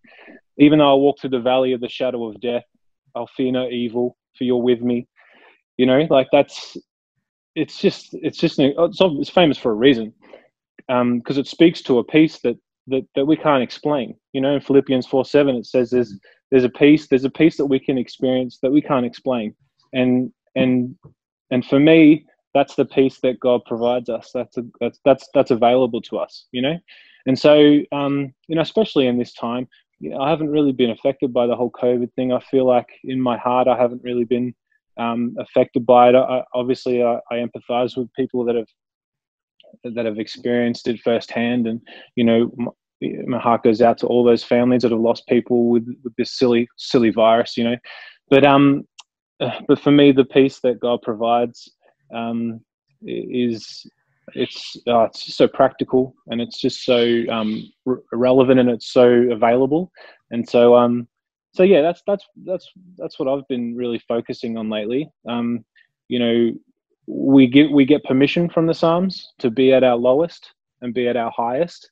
Even 0.59 0.79
though 0.79 0.93
i 0.93 0.95
walk 0.95 1.21
through 1.21 1.31
the 1.31 1.41
valley 1.41 1.73
of 1.73 1.81
the 1.81 1.89
shadow 1.89 2.29
of 2.29 2.41
death 2.41 2.65
I'll 3.17 3.29
fear 3.37 3.51
no 3.51 3.69
evil, 3.69 4.17
for 4.37 4.45
you're 4.45 4.63
with 4.63 4.83
me. 4.83 5.09
You 5.79 5.87
know, 5.87 6.07
like 6.11 6.29
that's 6.33 6.77
it's 7.57 7.81
just 7.81 8.11
it's 8.13 8.39
just 8.39 8.59
it's, 8.59 8.99
it's 9.01 9.31
famous 9.31 9.59
for 9.59 9.73
a 9.73 9.75
reason 9.75 10.13
because 10.87 11.37
um, 11.37 11.41
it 11.41 11.49
speaks 11.49 11.83
to 11.83 11.99
a 11.99 12.05
peace 12.05 12.39
that, 12.41 12.57
that 12.87 13.03
that 13.15 13.25
we 13.27 13.37
can't 13.37 13.63
explain. 13.63 14.15
You 14.33 14.41
know, 14.43 14.55
in 14.55 14.61
Philippians 14.61 15.07
four 15.07 15.25
seven 15.25 15.57
it 15.57 15.67
says 15.67 15.91
there's 15.91 16.19
there's 16.51 16.65
a 16.65 16.69
peace 16.69 17.09
there's 17.09 17.25
a 17.25 17.31
peace 17.31 17.57
that 17.57 17.67
we 17.67 17.81
can 17.81 17.99
experience 17.99 18.59
that 18.63 18.71
we 18.71 18.83
can't 18.83 19.07
explain, 19.07 19.55
and 19.93 20.33
and 20.55 20.95
and 21.51 21.65
for 21.65 21.81
me 21.81 22.27
that's 22.55 22.75
the 22.75 22.87
peace 22.87 23.21
that 23.23 23.41
God 23.41 23.61
provides 23.67 24.09
us. 24.09 24.31
That's 24.33 24.57
a, 24.57 24.63
that's 24.81 24.99
that's 25.05 25.29
that's 25.35 25.51
available 25.51 26.01
to 26.03 26.19
us. 26.19 26.47
You 26.53 26.63
know, 26.63 26.79
and 27.27 27.39
so 27.39 27.81
um, 27.93 28.33
you 28.49 28.57
know 28.57 28.63
especially 28.63 29.07
in 29.07 29.19
this 29.19 29.33
time 29.35 29.67
you 29.99 30.11
know, 30.11 30.19
I 30.19 30.31
haven't 30.31 30.51
really 30.51 30.73
been 30.73 30.91
affected 30.91 31.33
by 31.33 31.47
the 31.47 31.57
whole 31.57 31.71
COVID 31.71 32.13
thing. 32.15 32.33
I 32.33 32.41
feel 32.41 32.67
like 32.67 32.89
in 33.05 33.21
my 33.21 33.39
heart, 33.39 33.69
I 33.69 33.77
haven't 33.77 34.03
really 34.03 34.25
been 34.25 34.55
um, 34.99 35.37
affected 35.39 35.87
by 35.87 36.11
it. 36.11 36.15
I, 36.15 36.43
obviously, 36.55 37.03
I, 37.03 37.19
I 37.31 37.37
empathise 37.37 37.97
with 37.97 38.13
people 38.15 38.45
that 38.45 38.57
have 38.57 38.69
that 39.95 40.07
have 40.07 40.19
experienced 40.19 40.89
it 40.89 41.01
firsthand, 41.01 41.67
and 41.67 41.81
you 42.15 42.25
know, 42.25 42.51
my, 42.57 42.71
my, 43.27 43.39
heart 43.39 43.63
goes 43.63 43.83
out 43.83 43.99
to 43.99 44.07
all 44.07 44.25
those 44.25 44.45
families 44.45 44.83
that 44.83 44.91
have 44.91 45.01
lost 45.01 45.27
people 45.29 45.69
with, 45.69 45.87
with 46.03 46.15
this 46.17 46.39
silly, 46.39 46.69
silly 46.77 47.11
virus. 47.11 47.57
You 47.57 47.65
know, 47.65 47.77
but 48.29 48.45
um, 48.45 48.87
but 49.39 49.79
for 49.79 49.91
me, 49.91 50.13
the 50.13 50.25
peace 50.25 50.61
that 50.61 50.81
God 50.81 51.03
provides 51.03 51.71
um, 52.15 52.61
is 53.03 53.87
it's 54.35 54.77
uh, 54.87 55.05
it's 55.05 55.25
just 55.25 55.39
so 55.39 55.49
practical 55.49 56.15
and 56.29 56.41
it's 56.41 56.61
just 56.61 56.85
so 56.85 57.23
um, 57.31 57.63
re- 57.85 57.99
relevant 58.13 58.61
and 58.61 58.69
it's 58.69 58.93
so 58.93 59.09
available. 59.31 59.93
And 60.31 60.49
so 60.49 60.75
um 60.77 61.07
so 61.55 61.63
yeah 61.63 61.81
that's 61.83 62.03
that's 62.07 62.27
that's 62.45 62.69
that's 62.99 63.19
what 63.19 63.29
I've 63.29 63.47
been 63.49 63.75
really 63.77 64.01
focusing 64.01 64.57
on 64.59 64.69
lately. 64.69 65.09
Um 65.29 65.65
you 66.09 66.19
know 66.19 66.53
we 67.07 67.47
get 67.47 67.71
we 67.71 67.85
get 67.85 68.05
permission 68.05 68.49
from 68.49 68.67
the 68.67 68.75
psalms 68.75 69.33
to 69.39 69.51
be 69.51 69.73
at 69.73 69.85
our 69.85 69.97
lowest 69.97 70.53
and 70.83 70.93
be 70.93 71.09
at 71.09 71.17
our 71.17 71.33
highest 71.35 71.91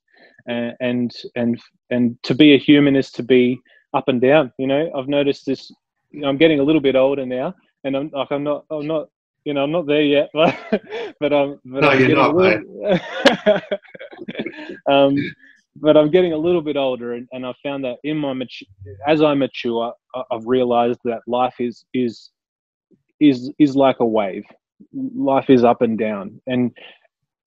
and 0.48 0.74
and 0.80 1.12
and, 1.36 1.60
and 1.90 2.18
to 2.24 2.34
be 2.34 2.54
a 2.54 2.58
human 2.58 2.96
is 2.96 3.10
to 3.12 3.22
be 3.22 3.60
up 3.94 4.08
and 4.08 4.20
down 4.20 4.52
you 4.58 4.66
know. 4.66 4.90
I've 4.96 5.08
noticed 5.08 5.46
this 5.46 5.70
you 6.10 6.20
know, 6.20 6.28
I'm 6.28 6.36
getting 6.36 6.60
a 6.60 6.64
little 6.64 6.80
bit 6.80 6.96
older 6.96 7.24
now 7.24 7.54
and 7.84 7.96
I'm 7.96 8.10
like 8.12 8.32
I'm 8.32 8.42
not 8.42 8.64
I'm 8.70 8.86
not 8.86 9.08
you 9.44 9.54
know, 9.54 9.62
I'm 9.62 9.72
not 9.72 9.86
there 9.86 10.02
yet, 10.02 10.30
but 10.34 10.56
but 11.20 11.32
um, 11.32 11.60
but 11.64 11.80
no, 11.80 11.88
I'm 11.88 12.00
you're 12.00 12.16
not, 12.16 12.34
little, 12.34 12.98
um, 14.88 15.16
but 15.76 15.96
I'm 15.96 16.10
getting 16.10 16.32
a 16.32 16.38
little 16.38 16.62
bit 16.62 16.76
older, 16.76 17.14
and, 17.14 17.28
and 17.32 17.46
I 17.46 17.52
found 17.62 17.84
that 17.84 17.98
in 18.04 18.16
my 18.16 18.32
mature, 18.32 18.68
as 19.06 19.22
I 19.22 19.34
mature, 19.34 19.92
I've 20.30 20.46
realised 20.46 21.00
that 21.04 21.20
life 21.26 21.54
is 21.58 21.84
is 21.94 22.30
is 23.20 23.52
is 23.58 23.76
like 23.76 24.00
a 24.00 24.06
wave. 24.06 24.44
Life 24.92 25.50
is 25.50 25.64
up 25.64 25.82
and 25.82 25.98
down, 25.98 26.40
and 26.46 26.76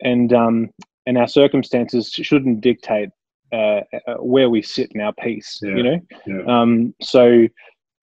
and 0.02 0.34
um 0.34 0.70
and 1.06 1.18
our 1.18 1.28
circumstances 1.28 2.12
shouldn't 2.12 2.62
dictate 2.62 3.10
uh, 3.54 3.82
uh 4.08 4.16
where 4.20 4.50
we 4.50 4.62
sit 4.62 4.92
in 4.94 5.02
our 5.02 5.14
peace. 5.14 5.60
Yeah, 5.62 5.76
you 5.76 5.84
know, 5.84 6.00
yeah. 6.28 6.62
um, 6.62 6.94
so 7.02 7.48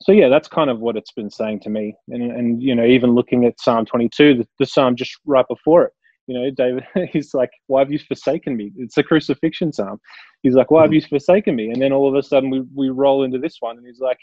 so 0.03 0.13
yeah, 0.13 0.29
that's 0.29 0.49
kind 0.49 0.71
of 0.71 0.81
what 0.81 0.97
it's 0.97 1.13
been 1.13 1.31
saying 1.31 1.61
to 1.61 1.71
me. 1.71 1.95
And 2.09 2.23
and 2.23 2.63
you 2.63 2.75
know, 2.75 2.85
even 2.85 3.15
looking 3.15 3.45
at 3.45 3.61
Psalm 3.61 3.87
22, 3.87 4.35
the, 4.35 4.49
the 4.59 4.67
psalm 4.67 4.97
just 4.97 5.17
right 5.25 5.47
before 5.49 5.85
it, 5.85 5.93
you 6.27 6.39
know, 6.39 6.51
David, 6.51 6.85
he's 7.13 7.35
like, 7.35 7.51
"Why 7.67 7.81
have 7.81 7.93
you 7.93 7.99
forsaken 7.99 8.57
me?" 8.57 8.73
It's 8.77 8.99
a 8.99 9.03
crucifixion 9.03 9.73
psalm. 9.73 10.01
He's 10.43 10.55
like, 10.55 10.71
"Why 10.71 10.83
have 10.83 10.93
you 10.93 11.01
forsaken 11.01 11.57
me?" 11.57 11.71
And 11.71 11.81
then 11.81 11.93
all 11.93 12.09
of 12.09 12.15
a 12.15 12.23
sudden, 12.23 12.51
we 12.51 12.63
we 12.75 12.91
roll 12.91 13.25
into 13.25 13.39
this 13.39 13.57
one, 13.61 13.77
and 13.79 13.87
he's 13.87 14.01
like, 14.01 14.19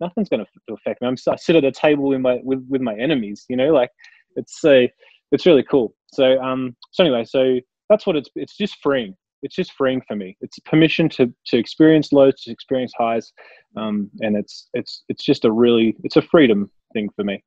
"Nothing's 0.00 0.28
going 0.28 0.44
to 0.44 0.74
affect 0.74 1.02
me. 1.02 1.08
I'm, 1.08 1.16
I 1.28 1.36
sit 1.36 1.56
at 1.56 1.64
a 1.64 1.72
table 1.72 2.12
in 2.12 2.22
my 2.22 2.40
with 2.42 2.64
with 2.68 2.80
my 2.80 2.94
enemies." 2.94 3.44
You 3.48 3.56
know, 3.56 3.72
like 3.72 3.90
it's 4.36 4.64
a 4.64 4.90
it's 5.32 5.46
really 5.46 5.64
cool. 5.64 5.94
So 6.12 6.40
um 6.40 6.76
so 6.92 7.04
anyway, 7.04 7.24
so 7.24 7.58
that's 7.88 8.06
what 8.06 8.16
it's 8.16 8.30
it's 8.34 8.56
just 8.56 8.76
freeing. 8.82 9.14
It's 9.42 9.54
just 9.54 9.72
freeing 9.72 10.02
for 10.06 10.16
me. 10.16 10.36
It's 10.40 10.58
permission 10.60 11.08
to 11.10 11.32
to 11.46 11.58
experience 11.58 12.12
lows, 12.12 12.40
to 12.42 12.50
experience 12.50 12.92
highs, 12.96 13.32
um, 13.76 14.10
and 14.20 14.36
it's 14.36 14.68
it's 14.74 15.04
it's 15.08 15.24
just 15.24 15.44
a 15.44 15.52
really 15.52 15.96
it's 16.04 16.16
a 16.16 16.22
freedom 16.22 16.70
thing 16.92 17.08
for 17.14 17.24
me. 17.24 17.42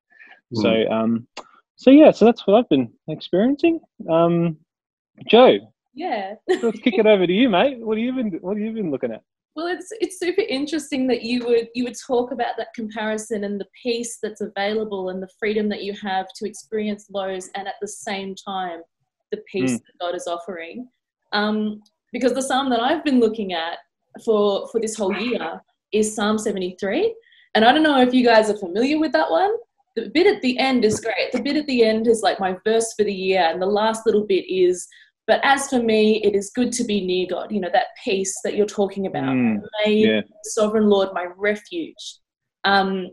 Mm. 0.56 0.62
So 0.62 0.92
um, 0.92 1.28
so 1.76 1.90
yeah, 1.90 2.12
so 2.12 2.26
that's 2.26 2.46
what 2.46 2.58
I've 2.58 2.70
been 2.70 2.92
experiencing. 3.08 3.80
Um, 4.10 4.58
Joe, 5.28 5.58
yeah, 5.94 6.36
let's 6.48 6.80
kick 6.80 6.96
it 6.98 7.06
over 7.06 7.28
to 7.28 7.34
you, 7.34 7.50
mate. 7.50 7.80
What 7.80 7.98
have 7.98 8.04
you 8.04 8.14
been 8.14 8.32
What 8.42 8.58
have 8.58 8.66
you 8.66 8.74
been 8.74 8.92
looking 8.92 9.12
at? 9.12 9.22
Well, 9.56 9.68
it's 9.68 9.92
it's 10.00 10.18
super 10.18 10.44
interesting 10.48 11.08
that 11.08 11.24
you 11.24 11.46
would 11.46 11.68
you 11.76 11.84
would 11.84 11.98
talk 12.08 12.32
about 12.32 12.56
that 12.58 12.74
comparison 12.74 13.44
and 13.44 13.60
the 13.60 13.68
peace 13.84 14.18
that's 14.24 14.42
available 14.42 15.10
and 15.10 15.22
the 15.22 15.30
freedom 15.40 15.68
that 15.70 15.84
you 15.84 15.94
have 16.02 16.28
to 16.36 16.48
experience 16.48 17.08
lows 17.12 17.50
and 17.56 17.68
at 17.68 17.76
the 17.82 17.88
same 17.88 18.34
time 18.36 18.82
the 19.32 19.42
peace 19.52 19.74
mm. 19.74 19.78
that 19.78 20.00
God 20.00 20.16
is 20.16 20.28
offering. 20.28 20.88
Um, 21.34 21.82
because 22.12 22.34
the 22.34 22.42
psalm 22.42 22.70
that 22.70 22.82
I've 22.82 23.04
been 23.04 23.20
looking 23.20 23.54
at 23.54 23.78
for 24.26 24.68
for 24.70 24.82
this 24.82 24.96
whole 24.96 25.16
year 25.16 25.62
is 25.94 26.16
Psalm 26.16 26.38
73, 26.38 27.16
and 27.56 27.66
I 27.66 27.72
don't 27.72 27.84
know 27.84 28.02
if 28.02 28.14
you 28.14 28.26
guys 28.26 28.50
are 28.50 28.58
familiar 28.58 29.00
with 29.00 29.12
that 29.14 29.30
one. 29.30 29.52
The 29.96 30.10
bit 30.14 30.28
at 30.28 30.42
the 30.42 30.58
end 30.58 30.86
is 30.86 31.00
great. 31.00 31.32
The 31.32 31.42
bit 31.42 31.58
at 31.58 31.68
the 31.68 31.84
end 31.84 32.08
is 32.08 32.22
like 32.22 32.40
my 32.40 32.56
verse 32.66 32.94
for 32.98 33.04
the 33.04 33.14
year, 33.14 33.42
and 33.42 33.62
the 33.62 33.66
last 33.66 34.06
little 34.06 34.26
bit 34.26 34.46
is 34.50 34.88
but 35.28 35.40
as 35.44 35.70
for 35.70 35.82
me, 35.82 36.22
it 36.24 36.36
is 36.36 36.52
good 36.54 36.72
to 36.74 36.84
be 36.84 37.06
near 37.06 37.28
God. 37.30 37.52
You 37.52 37.62
know, 37.62 37.70
that 37.72 37.88
peace 38.04 38.36
that 38.44 38.56
you're 38.56 38.66
talking 38.66 39.08
about. 39.08 39.30
Mm, 39.30 39.62
yeah. 39.86 40.22
sovereign 40.44 40.90
Lord, 40.90 41.10
my 41.14 41.28
refuge. 41.38 42.18
Um, 42.64 43.12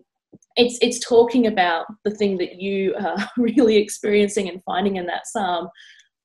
it's, 0.56 0.78
it's 0.82 1.06
talking 1.06 1.46
about 1.46 1.86
the 2.04 2.10
thing 2.10 2.36
that 2.38 2.60
you 2.60 2.94
are 2.96 3.16
really 3.36 3.76
experiencing 3.76 4.48
and 4.48 4.62
finding 4.64 4.96
in 4.96 5.06
that 5.06 5.26
psalm. 5.26 5.68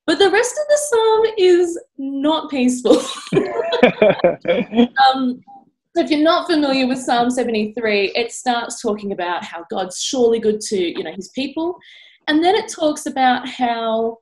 But 0.05 0.19
the 0.19 0.29
rest 0.29 0.51
of 0.51 0.67
the 0.67 0.77
psalm 0.77 1.25
is 1.37 1.79
not 1.97 2.49
peaceful. 2.49 2.97
um, 5.13 5.41
if 5.95 6.09
you're 6.09 6.19
not 6.19 6.47
familiar 6.47 6.87
with 6.87 6.99
Psalm 6.99 7.29
73, 7.29 8.11
it 8.15 8.31
starts 8.31 8.81
talking 8.81 9.13
about 9.13 9.45
how 9.45 9.65
God's 9.69 10.01
surely 10.01 10.39
good 10.39 10.59
to 10.61 10.77
you 10.77 11.03
know 11.03 11.13
his 11.13 11.29
people, 11.29 11.77
and 12.27 12.43
then 12.43 12.55
it 12.55 12.69
talks 12.69 13.05
about 13.05 13.47
how 13.47 14.17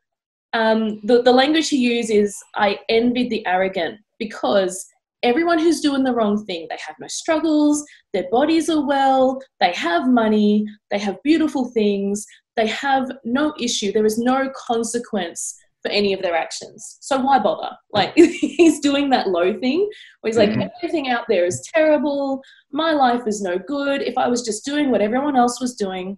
um, 0.54 1.00
the, 1.04 1.22
the 1.24 1.32
language 1.32 1.70
he 1.70 1.78
uses 1.78 2.12
is 2.12 2.44
I 2.56 2.80
envied 2.90 3.30
the 3.30 3.46
arrogant 3.48 4.00
because 4.20 4.86
everyone 5.24 5.60
who's 5.60 5.82
doing 5.82 6.04
the 6.04 6.14
wrong 6.14 6.46
thing, 6.46 6.68
they 6.70 6.78
have 6.86 6.96
no 7.00 7.08
struggles, 7.08 7.84
their 8.14 8.30
bodies 8.32 8.70
are 8.70 8.86
well, 8.86 9.42
they 9.60 9.72
have 9.74 10.08
money, 10.10 10.66
they 10.90 11.00
have 11.00 11.22
beautiful 11.24 11.70
things, 11.70 12.26
they 12.56 12.68
have 12.68 13.10
no 13.24 13.54
issue, 13.60 13.92
there 13.92 14.06
is 14.06 14.18
no 14.18 14.52
consequence 14.56 15.56
for 15.82 15.90
any 15.90 16.14
of 16.14 16.22
their 16.22 16.36
actions. 16.36 16.98
So 17.02 17.20
why 17.20 17.40
bother? 17.40 17.76
Like 17.92 18.14
he's 18.16 18.80
doing 18.80 19.10
that 19.10 19.28
low 19.28 19.58
thing 19.60 19.90
where 20.22 20.30
he's 20.30 20.38
like, 20.38 20.52
mm-hmm. 20.52 20.68
everything 20.78 21.10
out 21.10 21.26
there 21.28 21.46
is 21.46 21.68
terrible, 21.74 22.42
my 22.72 22.92
life 22.92 23.24
is 23.28 23.42
no 23.42 23.58
good. 23.58 24.02
If 24.02 24.18
I 24.18 24.28
was 24.28 24.44
just 24.44 24.66
doing 24.66 24.92
what 24.92 25.02
everyone 25.02 25.36
else 25.36 25.60
was 25.60 25.76
doing, 25.76 26.18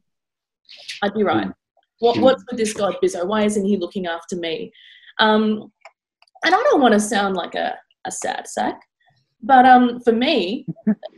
I'd 1.01 1.13
be 1.13 1.23
right. 1.23 1.47
What, 1.99 2.17
what's 2.19 2.43
with 2.49 2.59
this 2.59 2.73
God 2.73 2.95
Bizzo? 3.01 3.25
Why 3.25 3.43
isn't 3.43 3.65
he 3.65 3.77
looking 3.77 4.07
after 4.07 4.35
me? 4.35 4.71
Um, 5.19 5.71
and 6.45 6.53
I 6.53 6.61
don't 6.63 6.81
want 6.81 6.93
to 6.93 6.99
sound 6.99 7.35
like 7.35 7.55
a, 7.55 7.77
a 8.05 8.11
sad 8.11 8.47
sack, 8.47 8.79
but 9.43 9.65
um, 9.65 9.99
for 10.01 10.13
me, 10.13 10.65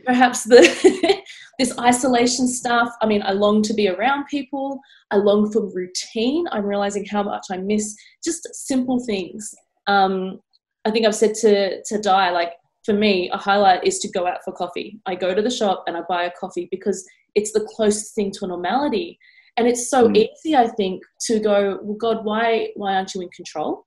perhaps 0.04 0.44
the 0.44 1.22
this 1.58 1.78
isolation 1.78 2.46
stuff. 2.48 2.90
I 3.00 3.06
mean, 3.06 3.22
I 3.22 3.32
long 3.32 3.62
to 3.62 3.74
be 3.74 3.88
around 3.88 4.26
people. 4.26 4.80
I 5.10 5.16
long 5.16 5.50
for 5.50 5.72
routine. 5.72 6.46
I'm 6.52 6.64
realizing 6.64 7.06
how 7.06 7.22
much 7.22 7.46
I 7.50 7.56
miss 7.58 7.96
just 8.24 8.46
simple 8.54 9.04
things. 9.04 9.54
Um, 9.86 10.40
I 10.84 10.90
think 10.90 11.06
I've 11.06 11.14
said 11.14 11.34
to 11.36 11.82
to 11.82 12.00
Di 12.00 12.30
like 12.30 12.52
for 12.86 12.94
me, 12.94 13.28
a 13.32 13.36
highlight 13.36 13.84
is 13.84 13.98
to 13.98 14.08
go 14.08 14.26
out 14.26 14.44
for 14.44 14.52
coffee. 14.52 15.00
I 15.06 15.16
go 15.16 15.34
to 15.34 15.42
the 15.42 15.50
shop 15.50 15.84
and 15.86 15.96
I 15.96 16.02
buy 16.08 16.24
a 16.24 16.30
coffee 16.38 16.68
because 16.70 17.04
it's 17.34 17.52
the 17.52 17.68
closest 17.74 18.14
thing 18.14 18.30
to 18.32 18.44
a 18.44 18.48
normality. 18.48 19.18
And 19.56 19.66
it's 19.66 19.90
so 19.90 20.08
mm. 20.08 20.16
easy, 20.16 20.54
I 20.54 20.68
think, 20.68 21.02
to 21.26 21.40
go, 21.40 21.80
well, 21.82 21.96
God, 21.96 22.24
why, 22.24 22.68
why 22.76 22.94
aren't 22.94 23.14
you 23.14 23.22
in 23.22 23.28
control? 23.30 23.86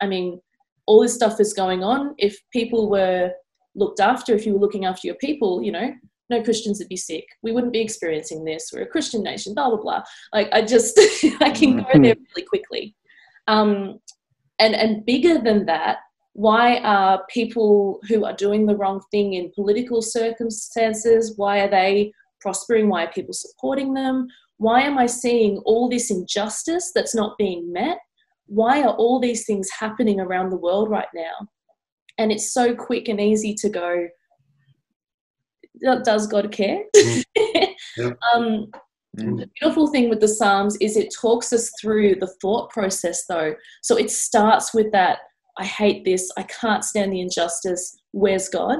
I 0.00 0.06
mean, 0.06 0.40
all 0.86 1.02
this 1.02 1.14
stuff 1.14 1.40
is 1.40 1.52
going 1.52 1.82
on. 1.82 2.14
If 2.18 2.38
people 2.52 2.88
were 2.88 3.32
looked 3.74 4.00
after, 4.00 4.34
if 4.34 4.46
you 4.46 4.54
were 4.54 4.60
looking 4.60 4.84
after 4.84 5.06
your 5.06 5.16
people, 5.16 5.62
you 5.62 5.72
know, 5.72 5.92
no 6.30 6.42
Christians 6.42 6.78
would 6.78 6.88
be 6.88 6.96
sick. 6.96 7.24
We 7.42 7.52
wouldn't 7.52 7.72
be 7.72 7.80
experiencing 7.80 8.44
this. 8.44 8.70
We're 8.72 8.82
a 8.82 8.86
Christian 8.86 9.22
nation, 9.22 9.54
blah, 9.54 9.68
blah, 9.68 9.80
blah. 9.80 10.02
Like, 10.32 10.48
I 10.52 10.62
just, 10.62 10.98
I 11.40 11.50
can 11.50 11.78
go 11.78 11.84
there 11.92 12.14
mm-hmm. 12.14 12.22
really 12.34 12.46
quickly. 12.48 12.94
Um, 13.46 14.00
and, 14.58 14.74
and 14.74 15.04
bigger 15.04 15.38
than 15.38 15.66
that, 15.66 15.98
why 16.32 16.78
are 16.78 17.24
people 17.30 18.00
who 18.08 18.24
are 18.24 18.34
doing 18.34 18.66
the 18.66 18.76
wrong 18.76 19.00
thing 19.10 19.34
in 19.34 19.52
political 19.54 20.02
circumstances, 20.02 21.32
why 21.36 21.60
are 21.60 21.70
they 21.70 22.12
prospering? 22.40 22.88
Why 22.88 23.04
are 23.04 23.12
people 23.12 23.32
supporting 23.32 23.94
them? 23.94 24.26
Why 24.58 24.82
am 24.82 24.98
I 24.98 25.06
seeing 25.06 25.58
all 25.64 25.88
this 25.88 26.10
injustice 26.10 26.92
that's 26.94 27.14
not 27.14 27.38
being 27.38 27.72
met? 27.72 27.98
Why 28.46 28.82
are 28.82 28.94
all 28.94 29.20
these 29.20 29.44
things 29.44 29.68
happening 29.78 30.20
around 30.20 30.50
the 30.50 30.56
world 30.56 30.90
right 30.90 31.08
now? 31.14 31.48
And 32.18 32.32
it's 32.32 32.52
so 32.52 32.74
quick 32.74 33.08
and 33.08 33.20
easy 33.20 33.54
to 33.54 33.68
go, 33.68 34.08
does 36.02 36.26
God 36.26 36.50
care? 36.52 36.82
Mm. 36.96 37.24
um, 38.34 38.66
mm. 39.18 39.38
The 39.38 39.50
beautiful 39.60 39.88
thing 39.88 40.08
with 40.08 40.20
the 40.20 40.28
Psalms 40.28 40.76
is 40.80 40.96
it 40.96 41.14
talks 41.14 41.52
us 41.52 41.70
through 41.80 42.16
the 42.16 42.32
thought 42.40 42.70
process, 42.70 43.26
though. 43.26 43.54
So 43.82 43.96
it 43.96 44.10
starts 44.10 44.72
with 44.72 44.90
that 44.92 45.18
I 45.58 45.64
hate 45.64 46.04
this, 46.04 46.30
I 46.36 46.42
can't 46.42 46.84
stand 46.84 47.12
the 47.12 47.20
injustice, 47.20 47.96
where's 48.12 48.48
God? 48.48 48.78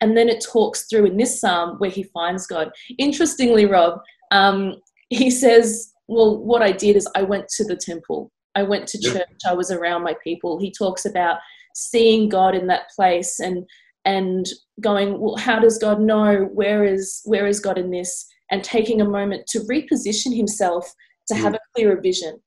And 0.00 0.16
then 0.16 0.28
it 0.28 0.44
talks 0.44 0.86
through 0.88 1.06
in 1.06 1.16
this 1.16 1.40
psalm 1.40 1.76
where 1.78 1.90
he 1.90 2.02
finds 2.04 2.46
God. 2.46 2.70
Interestingly, 2.98 3.66
Rob, 3.66 4.00
um, 4.30 4.76
he 5.10 5.30
says, 5.30 5.92
Well, 6.08 6.38
what 6.38 6.62
I 6.62 6.72
did 6.72 6.96
is 6.96 7.08
I 7.14 7.22
went 7.22 7.48
to 7.56 7.64
the 7.64 7.76
temple, 7.76 8.30
I 8.54 8.62
went 8.62 8.86
to 8.88 9.00
church, 9.00 9.28
I 9.46 9.54
was 9.54 9.70
around 9.70 10.02
my 10.02 10.14
people. 10.24 10.58
He 10.58 10.72
talks 10.72 11.04
about 11.04 11.38
seeing 11.74 12.28
God 12.28 12.54
in 12.54 12.66
that 12.66 12.90
place 12.94 13.40
and 13.40 13.66
and 14.04 14.46
going, 14.80 15.20
Well, 15.20 15.36
how 15.36 15.60
does 15.60 15.78
God 15.78 16.00
know? 16.00 16.48
Where 16.52 16.84
is 16.84 17.22
where 17.24 17.46
is 17.46 17.60
God 17.60 17.78
in 17.78 17.90
this? 17.90 18.26
And 18.50 18.64
taking 18.64 19.00
a 19.00 19.08
moment 19.08 19.46
to 19.48 19.60
reposition 19.60 20.36
himself 20.36 20.92
to 21.28 21.34
have 21.34 21.52
mm. 21.52 21.56
a 21.56 21.60
clearer 21.74 22.00
vision. 22.00 22.40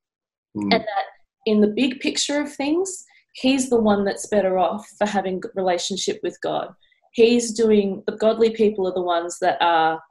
Mm. 0.58 0.74
And 0.74 0.82
that 0.82 1.06
in 1.46 1.62
the 1.62 1.68
big 1.68 2.00
picture 2.00 2.42
of 2.42 2.54
things, 2.54 3.04
he's 3.34 3.70
the 3.70 3.80
one 3.80 4.04
that's 4.04 4.28
better 4.28 4.58
off 4.58 4.88
for 4.98 5.08
having 5.08 5.42
relationship 5.56 6.20
with 6.24 6.38
God. 6.42 6.74
He's 7.14 7.54
doing 7.54 8.04
the 8.08 8.18
godly 8.18 8.50
people 8.50 8.88
are 8.88 8.94
the 8.94 9.02
ones 9.02 9.38
that 9.40 9.58
are 9.62 10.02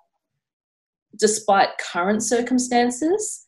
despite 1.18 1.68
current 1.78 2.22
circumstances, 2.22 3.46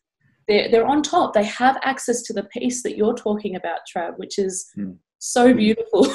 they're, 0.48 0.70
they're 0.70 0.86
on 0.86 1.02
top. 1.02 1.34
They 1.34 1.44
have 1.44 1.78
access 1.82 2.22
to 2.22 2.32
the 2.32 2.44
peace 2.44 2.82
that 2.82 2.96
you're 2.96 3.14
talking 3.14 3.56
about, 3.56 3.80
Trav, 3.94 4.18
which 4.18 4.38
is 4.38 4.66
mm. 4.76 4.96
so 5.18 5.50
hmm. 5.50 5.56
beautiful. 5.56 6.06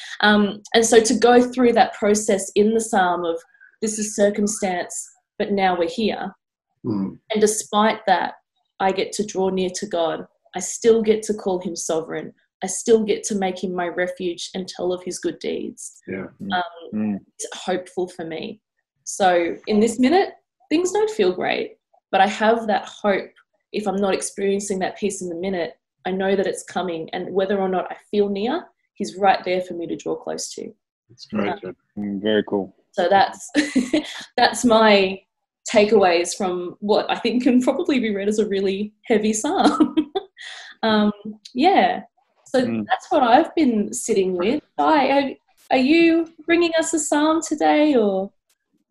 um, 0.20 0.62
and 0.74 0.84
so 0.84 1.02
to 1.02 1.14
go 1.14 1.50
through 1.50 1.72
that 1.74 1.94
process 1.94 2.50
in 2.54 2.74
the 2.74 2.80
psalm 2.80 3.24
of 3.24 3.40
this 3.80 3.98
is 3.98 4.14
circumstance, 4.14 5.08
but 5.38 5.52
now 5.52 5.76
we're 5.78 5.88
here. 5.88 6.34
Mm. 6.84 7.18
And 7.30 7.40
despite 7.40 8.00
that, 8.06 8.34
I 8.78 8.92
get 8.92 9.12
to 9.12 9.26
draw 9.26 9.50
near 9.50 9.70
to 9.74 9.86
God. 9.86 10.26
I 10.54 10.60
still 10.60 11.02
get 11.02 11.22
to 11.24 11.34
call 11.34 11.60
him 11.60 11.76
sovereign. 11.76 12.32
I 12.62 12.66
still 12.66 13.04
get 13.04 13.22
to 13.24 13.34
make 13.34 13.62
him 13.62 13.74
my 13.74 13.88
refuge 13.88 14.50
and 14.54 14.68
tell 14.68 14.92
of 14.92 15.02
his 15.02 15.18
good 15.18 15.38
deeds. 15.38 15.98
Yeah. 16.06 16.26
Um, 16.52 16.62
mm. 16.94 17.18
It's 17.38 17.46
hopeful 17.56 18.08
for 18.08 18.24
me. 18.24 18.60
So 19.04 19.56
in 19.66 19.80
this 19.80 19.98
minute, 19.98 20.30
things 20.68 20.92
don't 20.92 21.10
feel 21.10 21.32
great, 21.32 21.76
but 22.10 22.20
I 22.20 22.26
have 22.26 22.66
that 22.66 22.84
hope. 22.84 23.30
If 23.72 23.86
I'm 23.86 23.96
not 23.96 24.14
experiencing 24.14 24.78
that 24.80 24.98
peace 24.98 25.22
in 25.22 25.28
the 25.28 25.34
minute, 25.34 25.78
I 26.06 26.10
know 26.10 26.34
that 26.34 26.46
it's 26.46 26.64
coming, 26.64 27.10
and 27.12 27.32
whether 27.32 27.58
or 27.58 27.68
not 27.68 27.90
I 27.90 27.96
feel 28.10 28.28
near, 28.28 28.64
He's 29.00 29.16
right 29.16 29.42
there 29.46 29.62
for 29.62 29.72
me 29.72 29.86
to 29.86 29.96
draw 29.96 30.14
close 30.14 30.52
to. 30.56 30.70
That's 31.08 31.24
great. 31.24 31.54
Um, 31.64 32.20
very 32.20 32.44
cool. 32.46 32.76
So 32.92 33.08
that's 33.08 33.50
that's 34.36 34.62
my 34.62 35.22
takeaways 35.72 36.36
from 36.36 36.76
what 36.80 37.10
I 37.10 37.16
think 37.16 37.44
can 37.44 37.62
probably 37.62 37.98
be 37.98 38.14
read 38.14 38.28
as 38.28 38.38
a 38.38 38.46
really 38.46 38.92
heavy 39.06 39.32
psalm. 39.32 40.12
um, 40.82 41.12
yeah, 41.54 42.02
so 42.44 42.62
mm. 42.62 42.84
that's 42.86 43.10
what 43.10 43.22
I've 43.22 43.54
been 43.54 43.90
sitting 43.90 44.36
with. 44.36 44.62
Hi, 44.78 45.38
are 45.70 45.78
you 45.78 46.28
bringing 46.44 46.72
us 46.78 46.92
a 46.92 46.98
psalm 46.98 47.40
today, 47.40 47.94
or? 47.94 48.30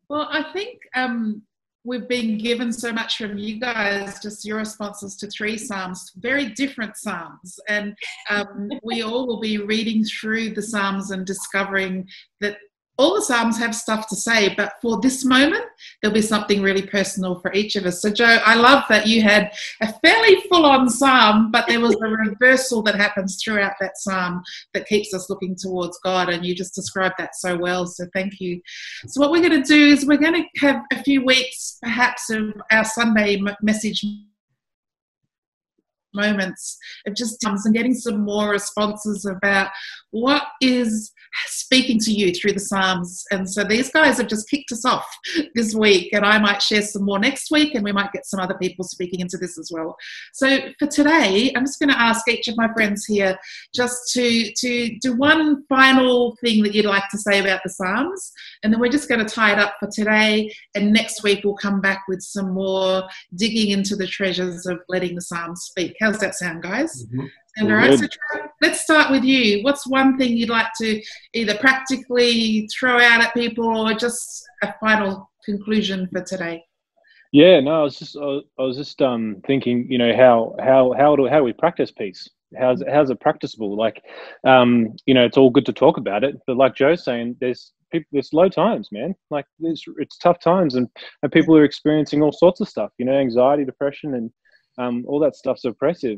Well, 0.10 0.28
I 0.32 0.52
think 0.54 0.80
um, 0.96 1.44
we've 1.84 2.08
been 2.08 2.38
given 2.38 2.72
so 2.74 2.92
much 2.92 3.18
from 3.18 3.38
you 3.38 3.60
guys, 3.60 4.20
just 4.20 4.46
your 4.46 4.58
responses 4.58 5.16
to 5.18 5.28
three 5.28 5.58
Psalms, 5.58 6.12
very 6.18 6.50
different 6.50 6.98
Psalms. 6.98 7.60
And 7.68 7.96
um, 8.30 8.70
we 8.84 9.02
all 9.02 9.28
will 9.28 9.40
be 9.40 9.58
reading 9.58 10.04
through 10.04 10.54
the 10.54 10.62
Psalms 10.62 11.12
and 11.12 11.26
discovering 11.26 12.08
that 12.42 12.58
all 13.00 13.16
the 13.16 13.22
Psalms 13.22 13.58
have 13.58 13.74
stuff 13.74 14.08
to 14.10 14.16
say, 14.16 14.54
but 14.56 14.74
for 14.82 15.00
this 15.00 15.24
moment, 15.24 15.64
there'll 16.02 16.14
be 16.14 16.22
something 16.22 16.62
really 16.62 16.82
personal 16.82 17.40
for 17.40 17.52
each 17.54 17.78
of 17.78 17.86
us. 17.86 18.02
So, 18.02 18.12
Joe, 18.12 18.40
I 18.46 18.56
love 18.56 18.84
that 18.90 19.08
you 19.08 19.22
had 19.22 19.54
a 19.82 19.94
fairly 20.06 20.42
full 20.50 20.66
on 20.66 20.90
Psalm, 20.90 21.50
but 21.50 21.66
there 21.66 21.80
was 21.80 21.96
a 21.96 22.08
reversal 22.08 22.84
that 22.84 22.96
happens 22.96 23.42
throughout 23.42 23.74
that 23.80 23.98
Psalm 23.98 24.44
that 24.74 24.86
keeps 24.88 25.14
us 25.14 25.30
looking 25.30 25.56
towards 25.58 25.98
God. 26.04 26.28
And 26.28 26.46
you 26.46 26.54
just 26.54 26.76
described 26.76 27.16
that 27.20 27.36
so 27.36 27.58
well. 27.58 27.88
So, 27.88 28.06
thank 28.14 28.42
you. 28.42 28.62
So, 29.08 29.22
what 29.22 29.32
we're 29.32 29.48
going 29.48 29.64
to 29.64 29.68
do 29.68 29.88
is 29.88 30.06
we're 30.06 30.18
going 30.18 30.44
to 30.44 30.60
have 30.60 30.82
a 30.92 31.02
few 31.02 31.24
weeks, 31.24 31.78
perhaps, 31.82 32.30
of 32.30 32.54
our 32.70 32.84
Sunday 32.84 33.42
message 33.62 34.04
moments 36.14 36.78
of 37.08 37.16
just 37.16 37.42
comes 37.44 37.66
and 37.66 37.76
getting 37.76 37.94
some 37.94 38.22
more 38.22 38.50
responses 38.50 39.26
about 39.26 39.70
what 40.12 40.44
is 40.62 41.12
speaking 41.48 42.00
to 42.00 42.12
you 42.12 42.34
through 42.34 42.54
the 42.54 42.60
Psalms. 42.60 43.24
And 43.32 43.50
so 43.50 43.64
these 43.64 43.92
guys 43.92 44.18
have 44.18 44.28
just 44.28 44.50
kicked 44.50 44.72
us 44.72 44.86
off 44.86 45.06
this 45.56 45.74
week, 45.76 46.12
and 46.14 46.26
I 46.26 46.40
might 46.40 46.62
share 46.62 46.82
some 46.82 47.06
more 47.06 47.20
next 47.20 47.52
week, 47.52 47.76
and 47.76 47.84
we 47.84 47.92
might 47.92 48.12
get 48.12 48.26
some 48.26 48.40
other 48.40 48.58
people 48.58 48.86
speaking 48.86 49.20
into 49.20 49.38
this 49.38 49.58
as 49.58 49.70
well. 49.72 49.96
So 50.34 50.60
for 50.80 50.88
today, 50.88 51.52
I'm 51.56 51.66
just 51.66 51.80
going 51.80 51.90
to 51.90 52.00
ask 52.00 52.28
each 52.28 52.48
of 52.48 52.58
my 52.58 52.72
friends 52.74 53.06
here 53.06 53.38
just 53.74 54.12
to 54.14 54.52
to 54.52 54.98
do 55.00 55.16
one 55.16 55.64
final 55.68 56.36
thing 56.42 56.64
that 56.64 56.74
you'd 56.74 56.86
like 56.86 57.08
to 57.12 57.18
say 57.18 57.40
about 57.40 57.62
the 57.64 57.70
Psalms, 57.70 58.32
and 58.64 58.74
then 58.74 58.80
we're 58.80 58.90
just 58.90 59.10
going 59.10 59.26
to 59.26 59.34
tie 59.34 59.54
it 59.54 59.60
up 59.60 59.76
for 59.80 59.90
today. 59.92 60.52
And 60.76 60.94
next 60.94 61.24
week 61.24 61.42
we'll 61.44 61.56
come 61.56 61.82
back 61.82 62.04
with 62.08 62.22
some 62.22 62.54
more 62.54 63.04
digging 63.36 63.72
into 63.72 63.96
the 63.96 64.08
treasures 64.08 64.66
of 64.66 64.80
letting 64.90 65.16
the 65.16 65.22
Psalms 65.22 65.62
speak. 65.62 65.96
How's 66.00 66.20
that 66.20 66.36
sound, 66.36 66.64
guys? 66.64 67.06
Mm-hmm. 67.06 67.66
All 67.66 67.72
right. 67.72 68.00
So 68.00 68.08
let's 68.62 68.82
start 68.82 69.12
with 69.12 69.24
you. 69.24 69.64
What's 69.64 69.86
one 69.86 70.18
thing 70.18 70.38
you'd 70.38 70.50
like 70.50 70.68
to 70.80 71.02
either 71.34 71.58
practically 71.58 72.68
throw 72.68 73.00
out 73.00 73.22
at 73.22 73.34
people, 73.34 73.66
or 73.66 73.94
just 73.94 74.44
a 74.64 74.74
final 74.80 75.30
conclusion 75.44 76.08
for 76.12 76.22
today? 76.22 76.64
Yeah, 77.32 77.60
no, 77.60 77.82
I 77.82 77.84
was 77.84 78.00
just 78.00 78.16
I 78.18 78.42
was 78.58 78.78
just 78.78 79.02
um, 79.02 79.42
thinking, 79.46 79.92
you 79.92 79.98
know, 79.98 80.16
how 80.16 80.56
how 80.60 80.94
how 80.98 81.16
do 81.16 81.28
how 81.28 81.44
we 81.44 81.54
practice 81.54 81.92
peace? 81.92 82.28
How's 82.58 82.82
how's 82.90 83.10
it 83.10 83.20
practicable? 83.20 83.76
Like, 83.76 84.02
um, 84.46 84.96
you 85.06 85.14
know, 85.14 85.26
it's 85.26 85.38
all 85.38 85.52
good 85.52 85.66
to 85.66 85.74
talk 85.74 85.98
about 85.98 86.24
it, 86.24 86.36
but 86.48 86.58
like 86.58 86.76
Joe's 86.76 87.04
saying, 87.04 87.36
there's 87.40 87.74
people, 87.92 88.08
there's 88.12 88.34
low 88.34 88.50
times, 88.50 88.90
man. 88.92 89.14
Like, 89.30 89.46
there's 89.60 89.84
it's 89.98 90.18
tough 90.18 90.40
times, 90.40 90.76
and, 90.76 90.88
and 91.22 91.32
people 91.32 91.56
are 91.56 91.64
experiencing 91.64 92.24
all 92.24 92.32
sorts 92.32 92.62
of 92.62 92.70
stuff. 92.70 92.92
You 92.98 93.06
know, 93.06 93.18
anxiety, 93.18 93.66
depression, 93.66 94.16
and 94.16 94.32
um, 94.80 95.04
all 95.08 95.20
that 95.20 95.36
stuff's 95.36 95.66
oppressive. 95.66 96.18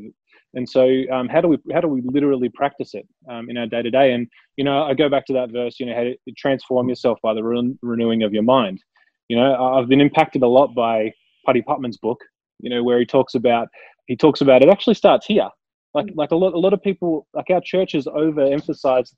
And 0.54 0.68
so, 0.68 0.86
um, 1.10 1.28
how 1.28 1.40
do 1.40 1.48
we 1.48 1.58
how 1.72 1.80
do 1.80 1.88
we 1.88 2.02
literally 2.02 2.48
practice 2.50 2.94
it 2.94 3.06
um, 3.30 3.48
in 3.48 3.56
our 3.56 3.66
day 3.66 3.82
to 3.82 3.90
day? 3.90 4.12
And 4.12 4.28
you 4.56 4.64
know, 4.64 4.84
I 4.84 4.94
go 4.94 5.08
back 5.08 5.26
to 5.26 5.32
that 5.34 5.50
verse. 5.50 5.80
You 5.80 5.86
know, 5.86 5.94
how 5.94 6.02
to 6.02 6.16
transform 6.36 6.88
yourself 6.88 7.18
by 7.22 7.34
the 7.34 7.42
re- 7.42 7.76
renewing 7.82 8.22
of 8.22 8.32
your 8.32 8.42
mind. 8.42 8.80
You 9.28 9.36
know, 9.36 9.54
I've 9.54 9.88
been 9.88 10.00
impacted 10.00 10.42
a 10.42 10.46
lot 10.46 10.74
by 10.74 11.12
Putty 11.46 11.62
Putman's 11.62 11.96
book. 11.96 12.20
You 12.60 12.70
know, 12.70 12.84
where 12.84 12.98
he 12.98 13.06
talks 13.06 13.34
about 13.34 13.68
he 14.06 14.16
talks 14.16 14.42
about 14.42 14.62
it 14.62 14.68
actually 14.68 14.94
starts 14.94 15.26
here. 15.26 15.48
Like 15.94 16.06
like 16.14 16.32
a 16.32 16.36
lot 16.36 16.52
a 16.52 16.58
lot 16.58 16.74
of 16.74 16.82
people 16.82 17.26
like 17.32 17.50
our 17.50 17.60
churches 17.60 18.06
overemphasize. 18.06 19.14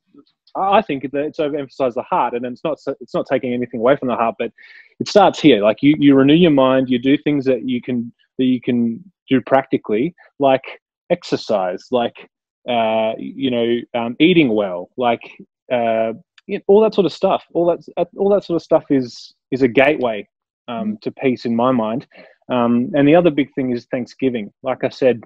I 0.56 0.82
think 0.82 1.10
that 1.10 1.24
it's 1.24 1.40
overemphasized 1.40 1.94
the 1.94 2.02
heart, 2.02 2.34
and 2.34 2.46
it's 2.46 2.62
not 2.62 2.78
it's 3.00 3.14
not 3.14 3.26
taking 3.28 3.52
anything 3.52 3.80
away 3.80 3.96
from 3.96 4.06
the 4.06 4.14
heart, 4.14 4.36
but 4.38 4.52
it 5.00 5.08
starts 5.08 5.40
here. 5.40 5.62
Like 5.62 5.82
you 5.82 5.96
you 5.98 6.14
renew 6.14 6.34
your 6.34 6.52
mind, 6.52 6.88
you 6.88 7.00
do 7.00 7.18
things 7.18 7.44
that 7.46 7.68
you 7.68 7.82
can 7.82 8.12
that 8.38 8.44
you 8.44 8.60
can 8.60 9.02
do 9.28 9.40
practically, 9.40 10.14
like 10.38 10.64
exercise, 11.10 11.86
like 11.90 12.14
uh, 12.68 13.12
you 13.18 13.50
know, 13.50 13.76
um, 13.94 14.16
eating 14.18 14.54
well, 14.54 14.90
like 14.96 15.22
uh, 15.72 16.12
you 16.46 16.58
know, 16.58 16.60
all 16.66 16.80
that 16.82 16.94
sort 16.94 17.06
of 17.06 17.12
stuff. 17.12 17.44
All 17.52 17.66
that 17.66 18.08
all 18.16 18.30
that 18.30 18.44
sort 18.44 18.56
of 18.56 18.62
stuff 18.62 18.84
is 18.90 19.34
is 19.50 19.62
a 19.62 19.68
gateway 19.68 20.28
um, 20.68 20.92
mm. 20.92 21.00
to 21.02 21.12
peace 21.12 21.44
in 21.44 21.54
my 21.54 21.72
mind. 21.72 22.06
Um, 22.50 22.90
and 22.94 23.08
the 23.08 23.14
other 23.14 23.30
big 23.30 23.52
thing 23.54 23.70
is 23.70 23.86
Thanksgiving. 23.86 24.52
Like 24.62 24.84
I 24.84 24.90
said, 24.90 25.22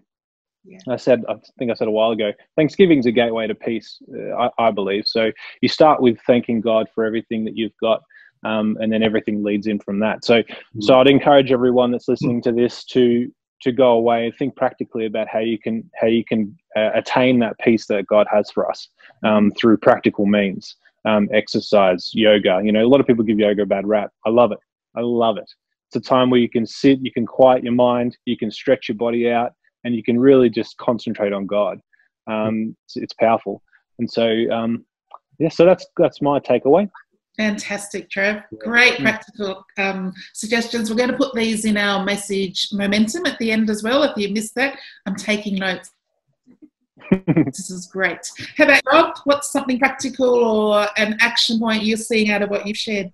yeah. 0.64 0.78
I 0.88 0.96
said, 0.96 1.24
I 1.28 1.34
think 1.58 1.70
I 1.70 1.74
said 1.74 1.88
a 1.88 1.92
while 1.92 2.10
ago, 2.10 2.32
Thanksgiving 2.56 2.98
is 2.98 3.06
a 3.06 3.12
gateway 3.12 3.46
to 3.46 3.54
peace, 3.54 3.98
uh, 4.14 4.34
I, 4.36 4.66
I, 4.66 4.70
believe. 4.70 5.04
So 5.06 5.30
you 5.60 5.68
start 5.68 6.00
with 6.00 6.18
thanking 6.26 6.60
God 6.60 6.88
for 6.94 7.04
everything 7.04 7.44
that 7.44 7.56
you've 7.56 7.76
got, 7.80 8.02
um, 8.44 8.76
and 8.80 8.92
then 8.92 9.02
everything 9.02 9.42
leads 9.42 9.66
in 9.66 9.78
from 9.78 9.98
that. 10.00 10.24
So, 10.24 10.42
mm. 10.42 10.46
so 10.80 10.98
I'd 11.00 11.08
encourage 11.08 11.52
everyone 11.52 11.90
that's 11.90 12.08
listening 12.08 12.42
to 12.42 12.52
this 12.52 12.84
to 12.86 13.30
to 13.60 13.72
go 13.72 13.88
away 13.92 14.26
and 14.26 14.36
think 14.36 14.54
practically 14.54 15.06
about 15.06 15.26
how 15.28 15.40
you 15.40 15.58
can 15.58 15.88
how 16.00 16.06
you 16.06 16.24
can 16.24 16.56
uh, 16.76 16.90
attain 16.94 17.38
that 17.40 17.58
peace 17.58 17.86
that 17.86 18.06
God 18.06 18.26
has 18.32 18.50
for 18.50 18.70
us 18.70 18.88
um, 19.24 19.50
through 19.52 19.78
practical 19.78 20.26
means, 20.26 20.76
um, 21.04 21.28
exercise, 21.32 22.10
yoga. 22.14 22.60
You 22.62 22.72
know, 22.72 22.84
a 22.84 22.88
lot 22.88 23.00
of 23.00 23.06
people 23.06 23.24
give 23.24 23.38
yoga 23.38 23.62
a 23.62 23.66
bad 23.66 23.86
rap. 23.86 24.12
I 24.24 24.30
love 24.30 24.52
it. 24.52 24.58
I 24.94 25.00
love 25.00 25.38
it. 25.38 25.50
It's 25.88 25.96
a 25.96 26.00
time 26.00 26.30
where 26.30 26.40
you 26.40 26.50
can 26.50 26.66
sit, 26.66 26.98
you 27.00 27.10
can 27.10 27.26
quiet 27.26 27.64
your 27.64 27.72
mind, 27.72 28.16
you 28.26 28.36
can 28.36 28.50
stretch 28.50 28.88
your 28.88 28.96
body 28.96 29.30
out, 29.30 29.52
and 29.84 29.94
you 29.94 30.02
can 30.02 30.20
really 30.20 30.50
just 30.50 30.76
concentrate 30.76 31.32
on 31.32 31.46
God. 31.46 31.80
Um, 32.26 32.76
it's, 32.84 32.96
it's, 32.96 33.14
powerful, 33.14 33.62
and 33.98 34.10
so 34.10 34.28
um, 34.52 34.84
yeah. 35.38 35.48
So 35.48 35.64
that's 35.64 35.86
that's 35.96 36.20
my 36.20 36.40
takeaway. 36.40 36.90
Fantastic, 37.38 38.10
Trev. 38.10 38.42
Great 38.58 38.98
practical 38.98 39.64
um, 39.78 40.12
suggestions. 40.34 40.90
We're 40.90 40.96
going 40.96 41.12
to 41.12 41.16
put 41.16 41.34
these 41.34 41.64
in 41.64 41.76
our 41.76 42.04
message 42.04 42.68
momentum 42.72 43.26
at 43.26 43.38
the 43.38 43.52
end 43.52 43.70
as 43.70 43.84
well. 43.84 44.02
If 44.02 44.16
you 44.16 44.28
missed 44.34 44.56
that, 44.56 44.76
I'm 45.06 45.14
taking 45.14 45.54
notes. 45.54 45.92
this 47.26 47.70
is 47.70 47.86
great. 47.86 48.18
How 48.56 48.64
about 48.64 48.82
Rob? 48.92 49.16
What's 49.22 49.52
something 49.52 49.78
practical 49.78 50.34
or 50.34 50.88
an 50.96 51.16
action 51.20 51.60
point 51.60 51.84
you're 51.84 51.96
seeing 51.96 52.32
out 52.32 52.42
of 52.42 52.50
what 52.50 52.66
you've 52.66 52.76
shared? 52.76 53.12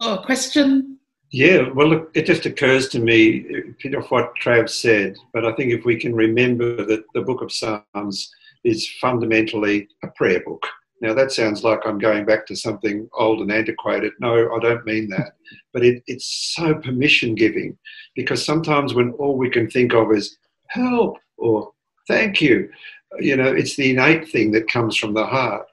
Oh, 0.00 0.22
question? 0.24 0.98
Yeah, 1.30 1.68
well, 1.74 1.88
look, 1.88 2.10
it 2.14 2.24
just 2.24 2.46
occurs 2.46 2.88
to 2.88 2.98
me, 2.98 3.74
bit 3.82 3.92
of 3.92 4.06
what 4.06 4.32
Trav 4.42 4.70
said, 4.70 5.18
but 5.34 5.44
I 5.44 5.52
think 5.52 5.70
if 5.70 5.84
we 5.84 5.96
can 5.96 6.14
remember 6.14 6.82
that 6.86 7.04
the 7.12 7.20
book 7.20 7.42
of 7.42 7.52
Psalms 7.52 8.30
is 8.64 8.88
fundamentally 9.00 9.88
a 10.02 10.08
prayer 10.08 10.40
book 10.40 10.66
now, 11.00 11.12
that 11.12 11.32
sounds 11.32 11.62
like 11.62 11.80
I'm 11.84 11.98
going 11.98 12.24
back 12.24 12.46
to 12.46 12.56
something 12.56 13.08
old 13.12 13.40
and 13.40 13.52
antiquated. 13.52 14.12
No, 14.18 14.54
I 14.54 14.58
don't 14.60 14.86
mean 14.86 15.10
that. 15.10 15.34
But 15.72 15.84
it, 15.84 16.02
it's 16.06 16.54
so 16.54 16.74
permission 16.74 17.34
giving 17.34 17.76
because 18.14 18.44
sometimes 18.44 18.94
when 18.94 19.10
all 19.12 19.36
we 19.36 19.50
can 19.50 19.68
think 19.68 19.92
of 19.92 20.10
is 20.12 20.38
help 20.68 21.18
or 21.36 21.70
thank 22.08 22.40
you, 22.40 22.70
you 23.18 23.36
know, 23.36 23.52
it's 23.52 23.76
the 23.76 23.90
innate 23.90 24.28
thing 24.30 24.52
that 24.52 24.70
comes 24.70 24.96
from 24.96 25.12
the 25.12 25.26
heart. 25.26 25.66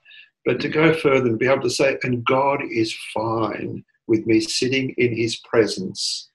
But 0.46 0.60
to 0.60 0.68
go 0.68 0.94
further 0.94 1.28
and 1.28 1.40
be 1.40 1.48
able 1.48 1.64
to 1.64 1.70
say, 1.70 1.98
and 2.04 2.26
God 2.26 2.60
is 2.70 2.94
fine 3.14 3.86
with 4.08 4.26
me 4.28 4.42
sitting 4.42 4.90
in 4.98 5.16
his 5.16 5.38
presence 5.38 6.30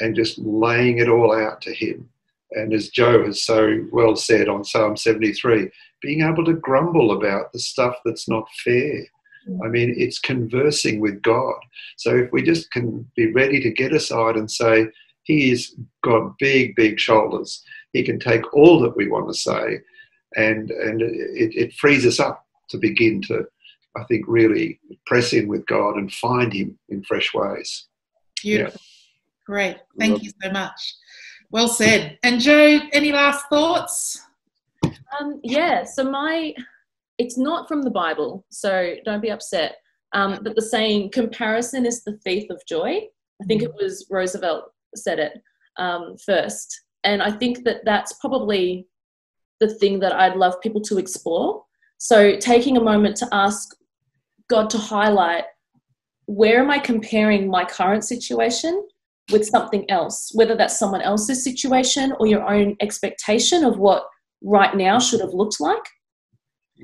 and 0.00 0.14
just 0.14 0.38
laying 0.38 0.98
it 0.98 1.08
all 1.08 1.34
out 1.34 1.62
to 1.62 1.72
him. 1.72 2.10
And 2.52 2.74
as 2.74 2.90
Joe 2.90 3.24
has 3.24 3.42
so 3.42 3.86
well 3.90 4.16
said 4.16 4.48
on 4.48 4.64
Psalm 4.64 4.98
73, 4.98 5.70
being 6.02 6.22
able 6.22 6.44
to 6.44 6.54
grumble 6.54 7.12
about 7.12 7.52
the 7.52 7.58
stuff 7.58 7.96
that's 8.04 8.28
not 8.28 8.48
fair. 8.64 9.04
Mm. 9.48 9.64
I 9.64 9.68
mean, 9.68 9.94
it's 9.96 10.18
conversing 10.18 11.00
with 11.00 11.22
God. 11.22 11.56
So 11.96 12.16
if 12.16 12.32
we 12.32 12.42
just 12.42 12.70
can 12.70 13.10
be 13.16 13.32
ready 13.32 13.60
to 13.60 13.70
get 13.70 13.92
aside 13.92 14.36
and 14.36 14.50
say, 14.50 14.88
He's 15.28 15.74
got 16.02 16.38
big, 16.38 16.74
big 16.74 16.98
shoulders. 16.98 17.62
He 17.92 18.02
can 18.02 18.18
take 18.18 18.54
all 18.54 18.80
that 18.80 18.96
we 18.96 19.08
want 19.08 19.28
to 19.28 19.34
say, 19.34 19.78
and 20.36 20.70
and 20.70 21.02
it, 21.02 21.54
it 21.54 21.74
frees 21.74 22.06
us 22.06 22.18
up 22.18 22.46
to 22.70 22.78
begin 22.78 23.20
to, 23.22 23.44
I 23.94 24.04
think, 24.04 24.24
really 24.26 24.80
press 25.04 25.34
in 25.34 25.46
with 25.46 25.66
God 25.66 25.96
and 25.96 26.10
find 26.10 26.50
Him 26.50 26.78
in 26.88 27.04
fresh 27.04 27.34
ways. 27.34 27.88
Beautiful. 28.40 28.80
Yeah. 28.80 29.44
Great. 29.46 29.76
Thank 29.98 30.22
you 30.22 30.30
so 30.42 30.50
much. 30.50 30.94
Well 31.50 31.68
said. 31.68 32.18
And 32.22 32.40
Joe, 32.40 32.80
any 32.92 33.12
last 33.12 33.46
thoughts? 33.50 34.22
Um, 34.84 35.40
yeah, 35.42 35.84
so 35.84 36.04
my, 36.04 36.54
it's 37.18 37.38
not 37.38 37.68
from 37.68 37.82
the 37.82 37.90
Bible, 37.90 38.44
so 38.50 38.94
don't 39.04 39.22
be 39.22 39.30
upset. 39.30 39.76
Um, 40.12 40.40
but 40.42 40.54
the 40.54 40.62
saying, 40.62 41.10
comparison 41.10 41.84
is 41.84 42.04
the 42.04 42.18
thief 42.24 42.48
of 42.50 42.62
joy. 42.66 43.00
I 43.40 43.44
think 43.46 43.62
it 43.62 43.72
was 43.74 44.06
Roosevelt 44.10 44.64
said 44.94 45.18
it 45.18 45.42
um, 45.78 46.16
first. 46.24 46.82
And 47.04 47.22
I 47.22 47.30
think 47.30 47.64
that 47.64 47.84
that's 47.84 48.14
probably 48.14 48.86
the 49.60 49.72
thing 49.74 50.00
that 50.00 50.14
I'd 50.14 50.36
love 50.36 50.60
people 50.60 50.80
to 50.82 50.98
explore. 50.98 51.64
So 51.98 52.36
taking 52.36 52.76
a 52.76 52.82
moment 52.82 53.16
to 53.18 53.28
ask 53.32 53.74
God 54.48 54.70
to 54.70 54.78
highlight 54.78 55.44
where 56.26 56.60
am 56.60 56.70
I 56.70 56.78
comparing 56.78 57.48
my 57.48 57.64
current 57.64 58.04
situation 58.04 58.86
with 59.32 59.46
something 59.46 59.90
else, 59.90 60.30
whether 60.34 60.54
that's 60.54 60.78
someone 60.78 61.02
else's 61.02 61.42
situation 61.42 62.14
or 62.18 62.26
your 62.26 62.48
own 62.48 62.76
expectation 62.80 63.64
of 63.64 63.78
what 63.78 64.06
right 64.42 64.76
now 64.76 64.98
should 64.98 65.20
have 65.20 65.34
looked 65.34 65.60
like. 65.60 65.82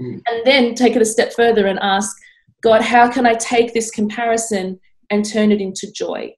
Mm. 0.01 0.21
And 0.27 0.47
then 0.47 0.75
take 0.75 0.97
it 0.97 1.03
a 1.03 1.07
step 1.07 1.33
further 1.33 1.67
and 1.67 1.79
ask, 1.81 2.17
God, 2.63 2.83
how 2.83 3.11
can 3.11 3.27
I 3.27 3.35
take 3.35 3.75
this 3.75 3.91
comparison 3.91 4.81
and 5.11 5.25
turn 5.25 5.53
it 5.53 5.61
into 5.61 5.91
joy? 5.93 6.35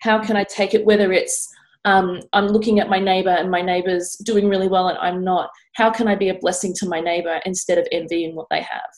How 0.00 0.22
can 0.22 0.36
I 0.36 0.44
take 0.44 0.74
it, 0.74 0.84
whether 0.84 1.12
it's 1.12 1.48
um, 1.86 2.20
I'm 2.32 2.46
looking 2.46 2.80
at 2.80 2.88
my 2.88 2.98
neighbor 2.98 3.30
and 3.30 3.50
my 3.50 3.60
neighbor's 3.60 4.16
doing 4.24 4.48
really 4.48 4.68
well 4.68 4.88
and 4.88 4.98
I'm 4.98 5.22
not. 5.22 5.50
How 5.74 5.90
can 5.90 6.08
I 6.08 6.14
be 6.14 6.30
a 6.30 6.38
blessing 6.38 6.72
to 6.76 6.88
my 6.88 7.00
neighbor 7.00 7.40
instead 7.44 7.76
of 7.76 7.86
envying 7.92 8.34
what 8.34 8.46
they 8.50 8.62
have? 8.62 8.90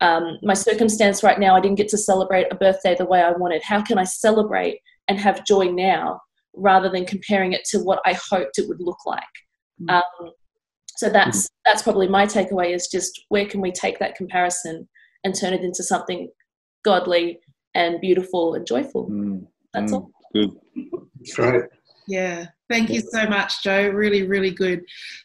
um, 0.00 0.38
my 0.42 0.54
circumstance 0.54 1.22
right 1.22 1.38
now, 1.38 1.54
I 1.54 1.60
didn't 1.60 1.76
get 1.76 1.88
to 1.88 1.98
celebrate 1.98 2.46
a 2.50 2.54
birthday 2.54 2.94
the 2.94 3.04
way 3.04 3.22
I 3.22 3.32
wanted. 3.32 3.62
How 3.62 3.82
can 3.82 3.98
I 3.98 4.04
celebrate 4.04 4.80
and 5.08 5.18
have 5.18 5.44
joy 5.44 5.64
now 5.64 6.20
rather 6.54 6.88
than 6.88 7.04
comparing 7.04 7.52
it 7.52 7.64
to 7.66 7.78
what 7.80 8.00
I 8.06 8.14
hoped 8.14 8.58
it 8.58 8.68
would 8.68 8.80
look 8.80 9.04
like? 9.04 9.22
Mm. 9.82 9.90
Um, 9.90 10.32
so 11.00 11.08
that's 11.08 11.48
that's 11.64 11.80
probably 11.80 12.08
my 12.08 12.26
takeaway 12.26 12.74
is 12.74 12.86
just 12.88 13.24
where 13.30 13.46
can 13.46 13.62
we 13.62 13.72
take 13.72 13.98
that 14.00 14.16
comparison 14.16 14.86
and 15.24 15.34
turn 15.34 15.54
it 15.54 15.62
into 15.62 15.82
something 15.82 16.28
godly 16.84 17.40
and 17.74 18.02
beautiful 18.02 18.52
and 18.52 18.66
joyful. 18.66 19.08
Mm. 19.08 19.46
That's 19.72 19.92
mm. 19.92 19.94
all. 19.94 20.10
Good. 20.34 20.50
That's 21.18 21.38
right. 21.38 21.62
Yeah. 22.06 22.48
Thank 22.68 22.90
you 22.90 23.00
so 23.00 23.26
much, 23.26 23.62
Joe. 23.62 23.88
Really, 23.88 24.26
really 24.26 24.50
good. 24.50 24.82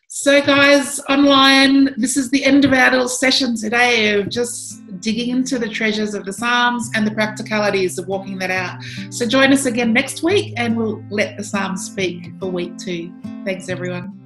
So, 0.08 0.42
guys, 0.42 1.02
online, 1.10 1.94
this 1.98 2.16
is 2.16 2.30
the 2.30 2.46
end 2.46 2.64
of 2.64 2.72
our 2.72 2.92
little 2.92 3.10
session 3.10 3.58
today 3.58 4.14
of 4.14 4.30
just 4.30 4.82
digging 5.02 5.30
into 5.30 5.60
the 5.60 5.68
treasures 5.68 6.14
of 6.14 6.26
the 6.26 6.32
Psalms 6.32 6.90
and 6.96 7.06
the 7.06 7.12
practicalities 7.12 7.98
of 7.98 8.08
walking 8.08 8.38
that 8.40 8.52
out. 8.52 8.82
So, 9.10 9.26
join 9.26 9.52
us 9.52 9.66
again 9.66 9.92
next 9.92 10.24
week 10.24 10.54
and 10.56 10.78
we'll 10.78 11.04
let 11.10 11.36
the 11.38 11.44
Psalms 11.44 11.84
speak 11.84 12.32
for 12.40 12.50
week 12.50 12.78
two. 12.78 13.14
Thanks, 13.44 13.68
everyone. 13.68 14.25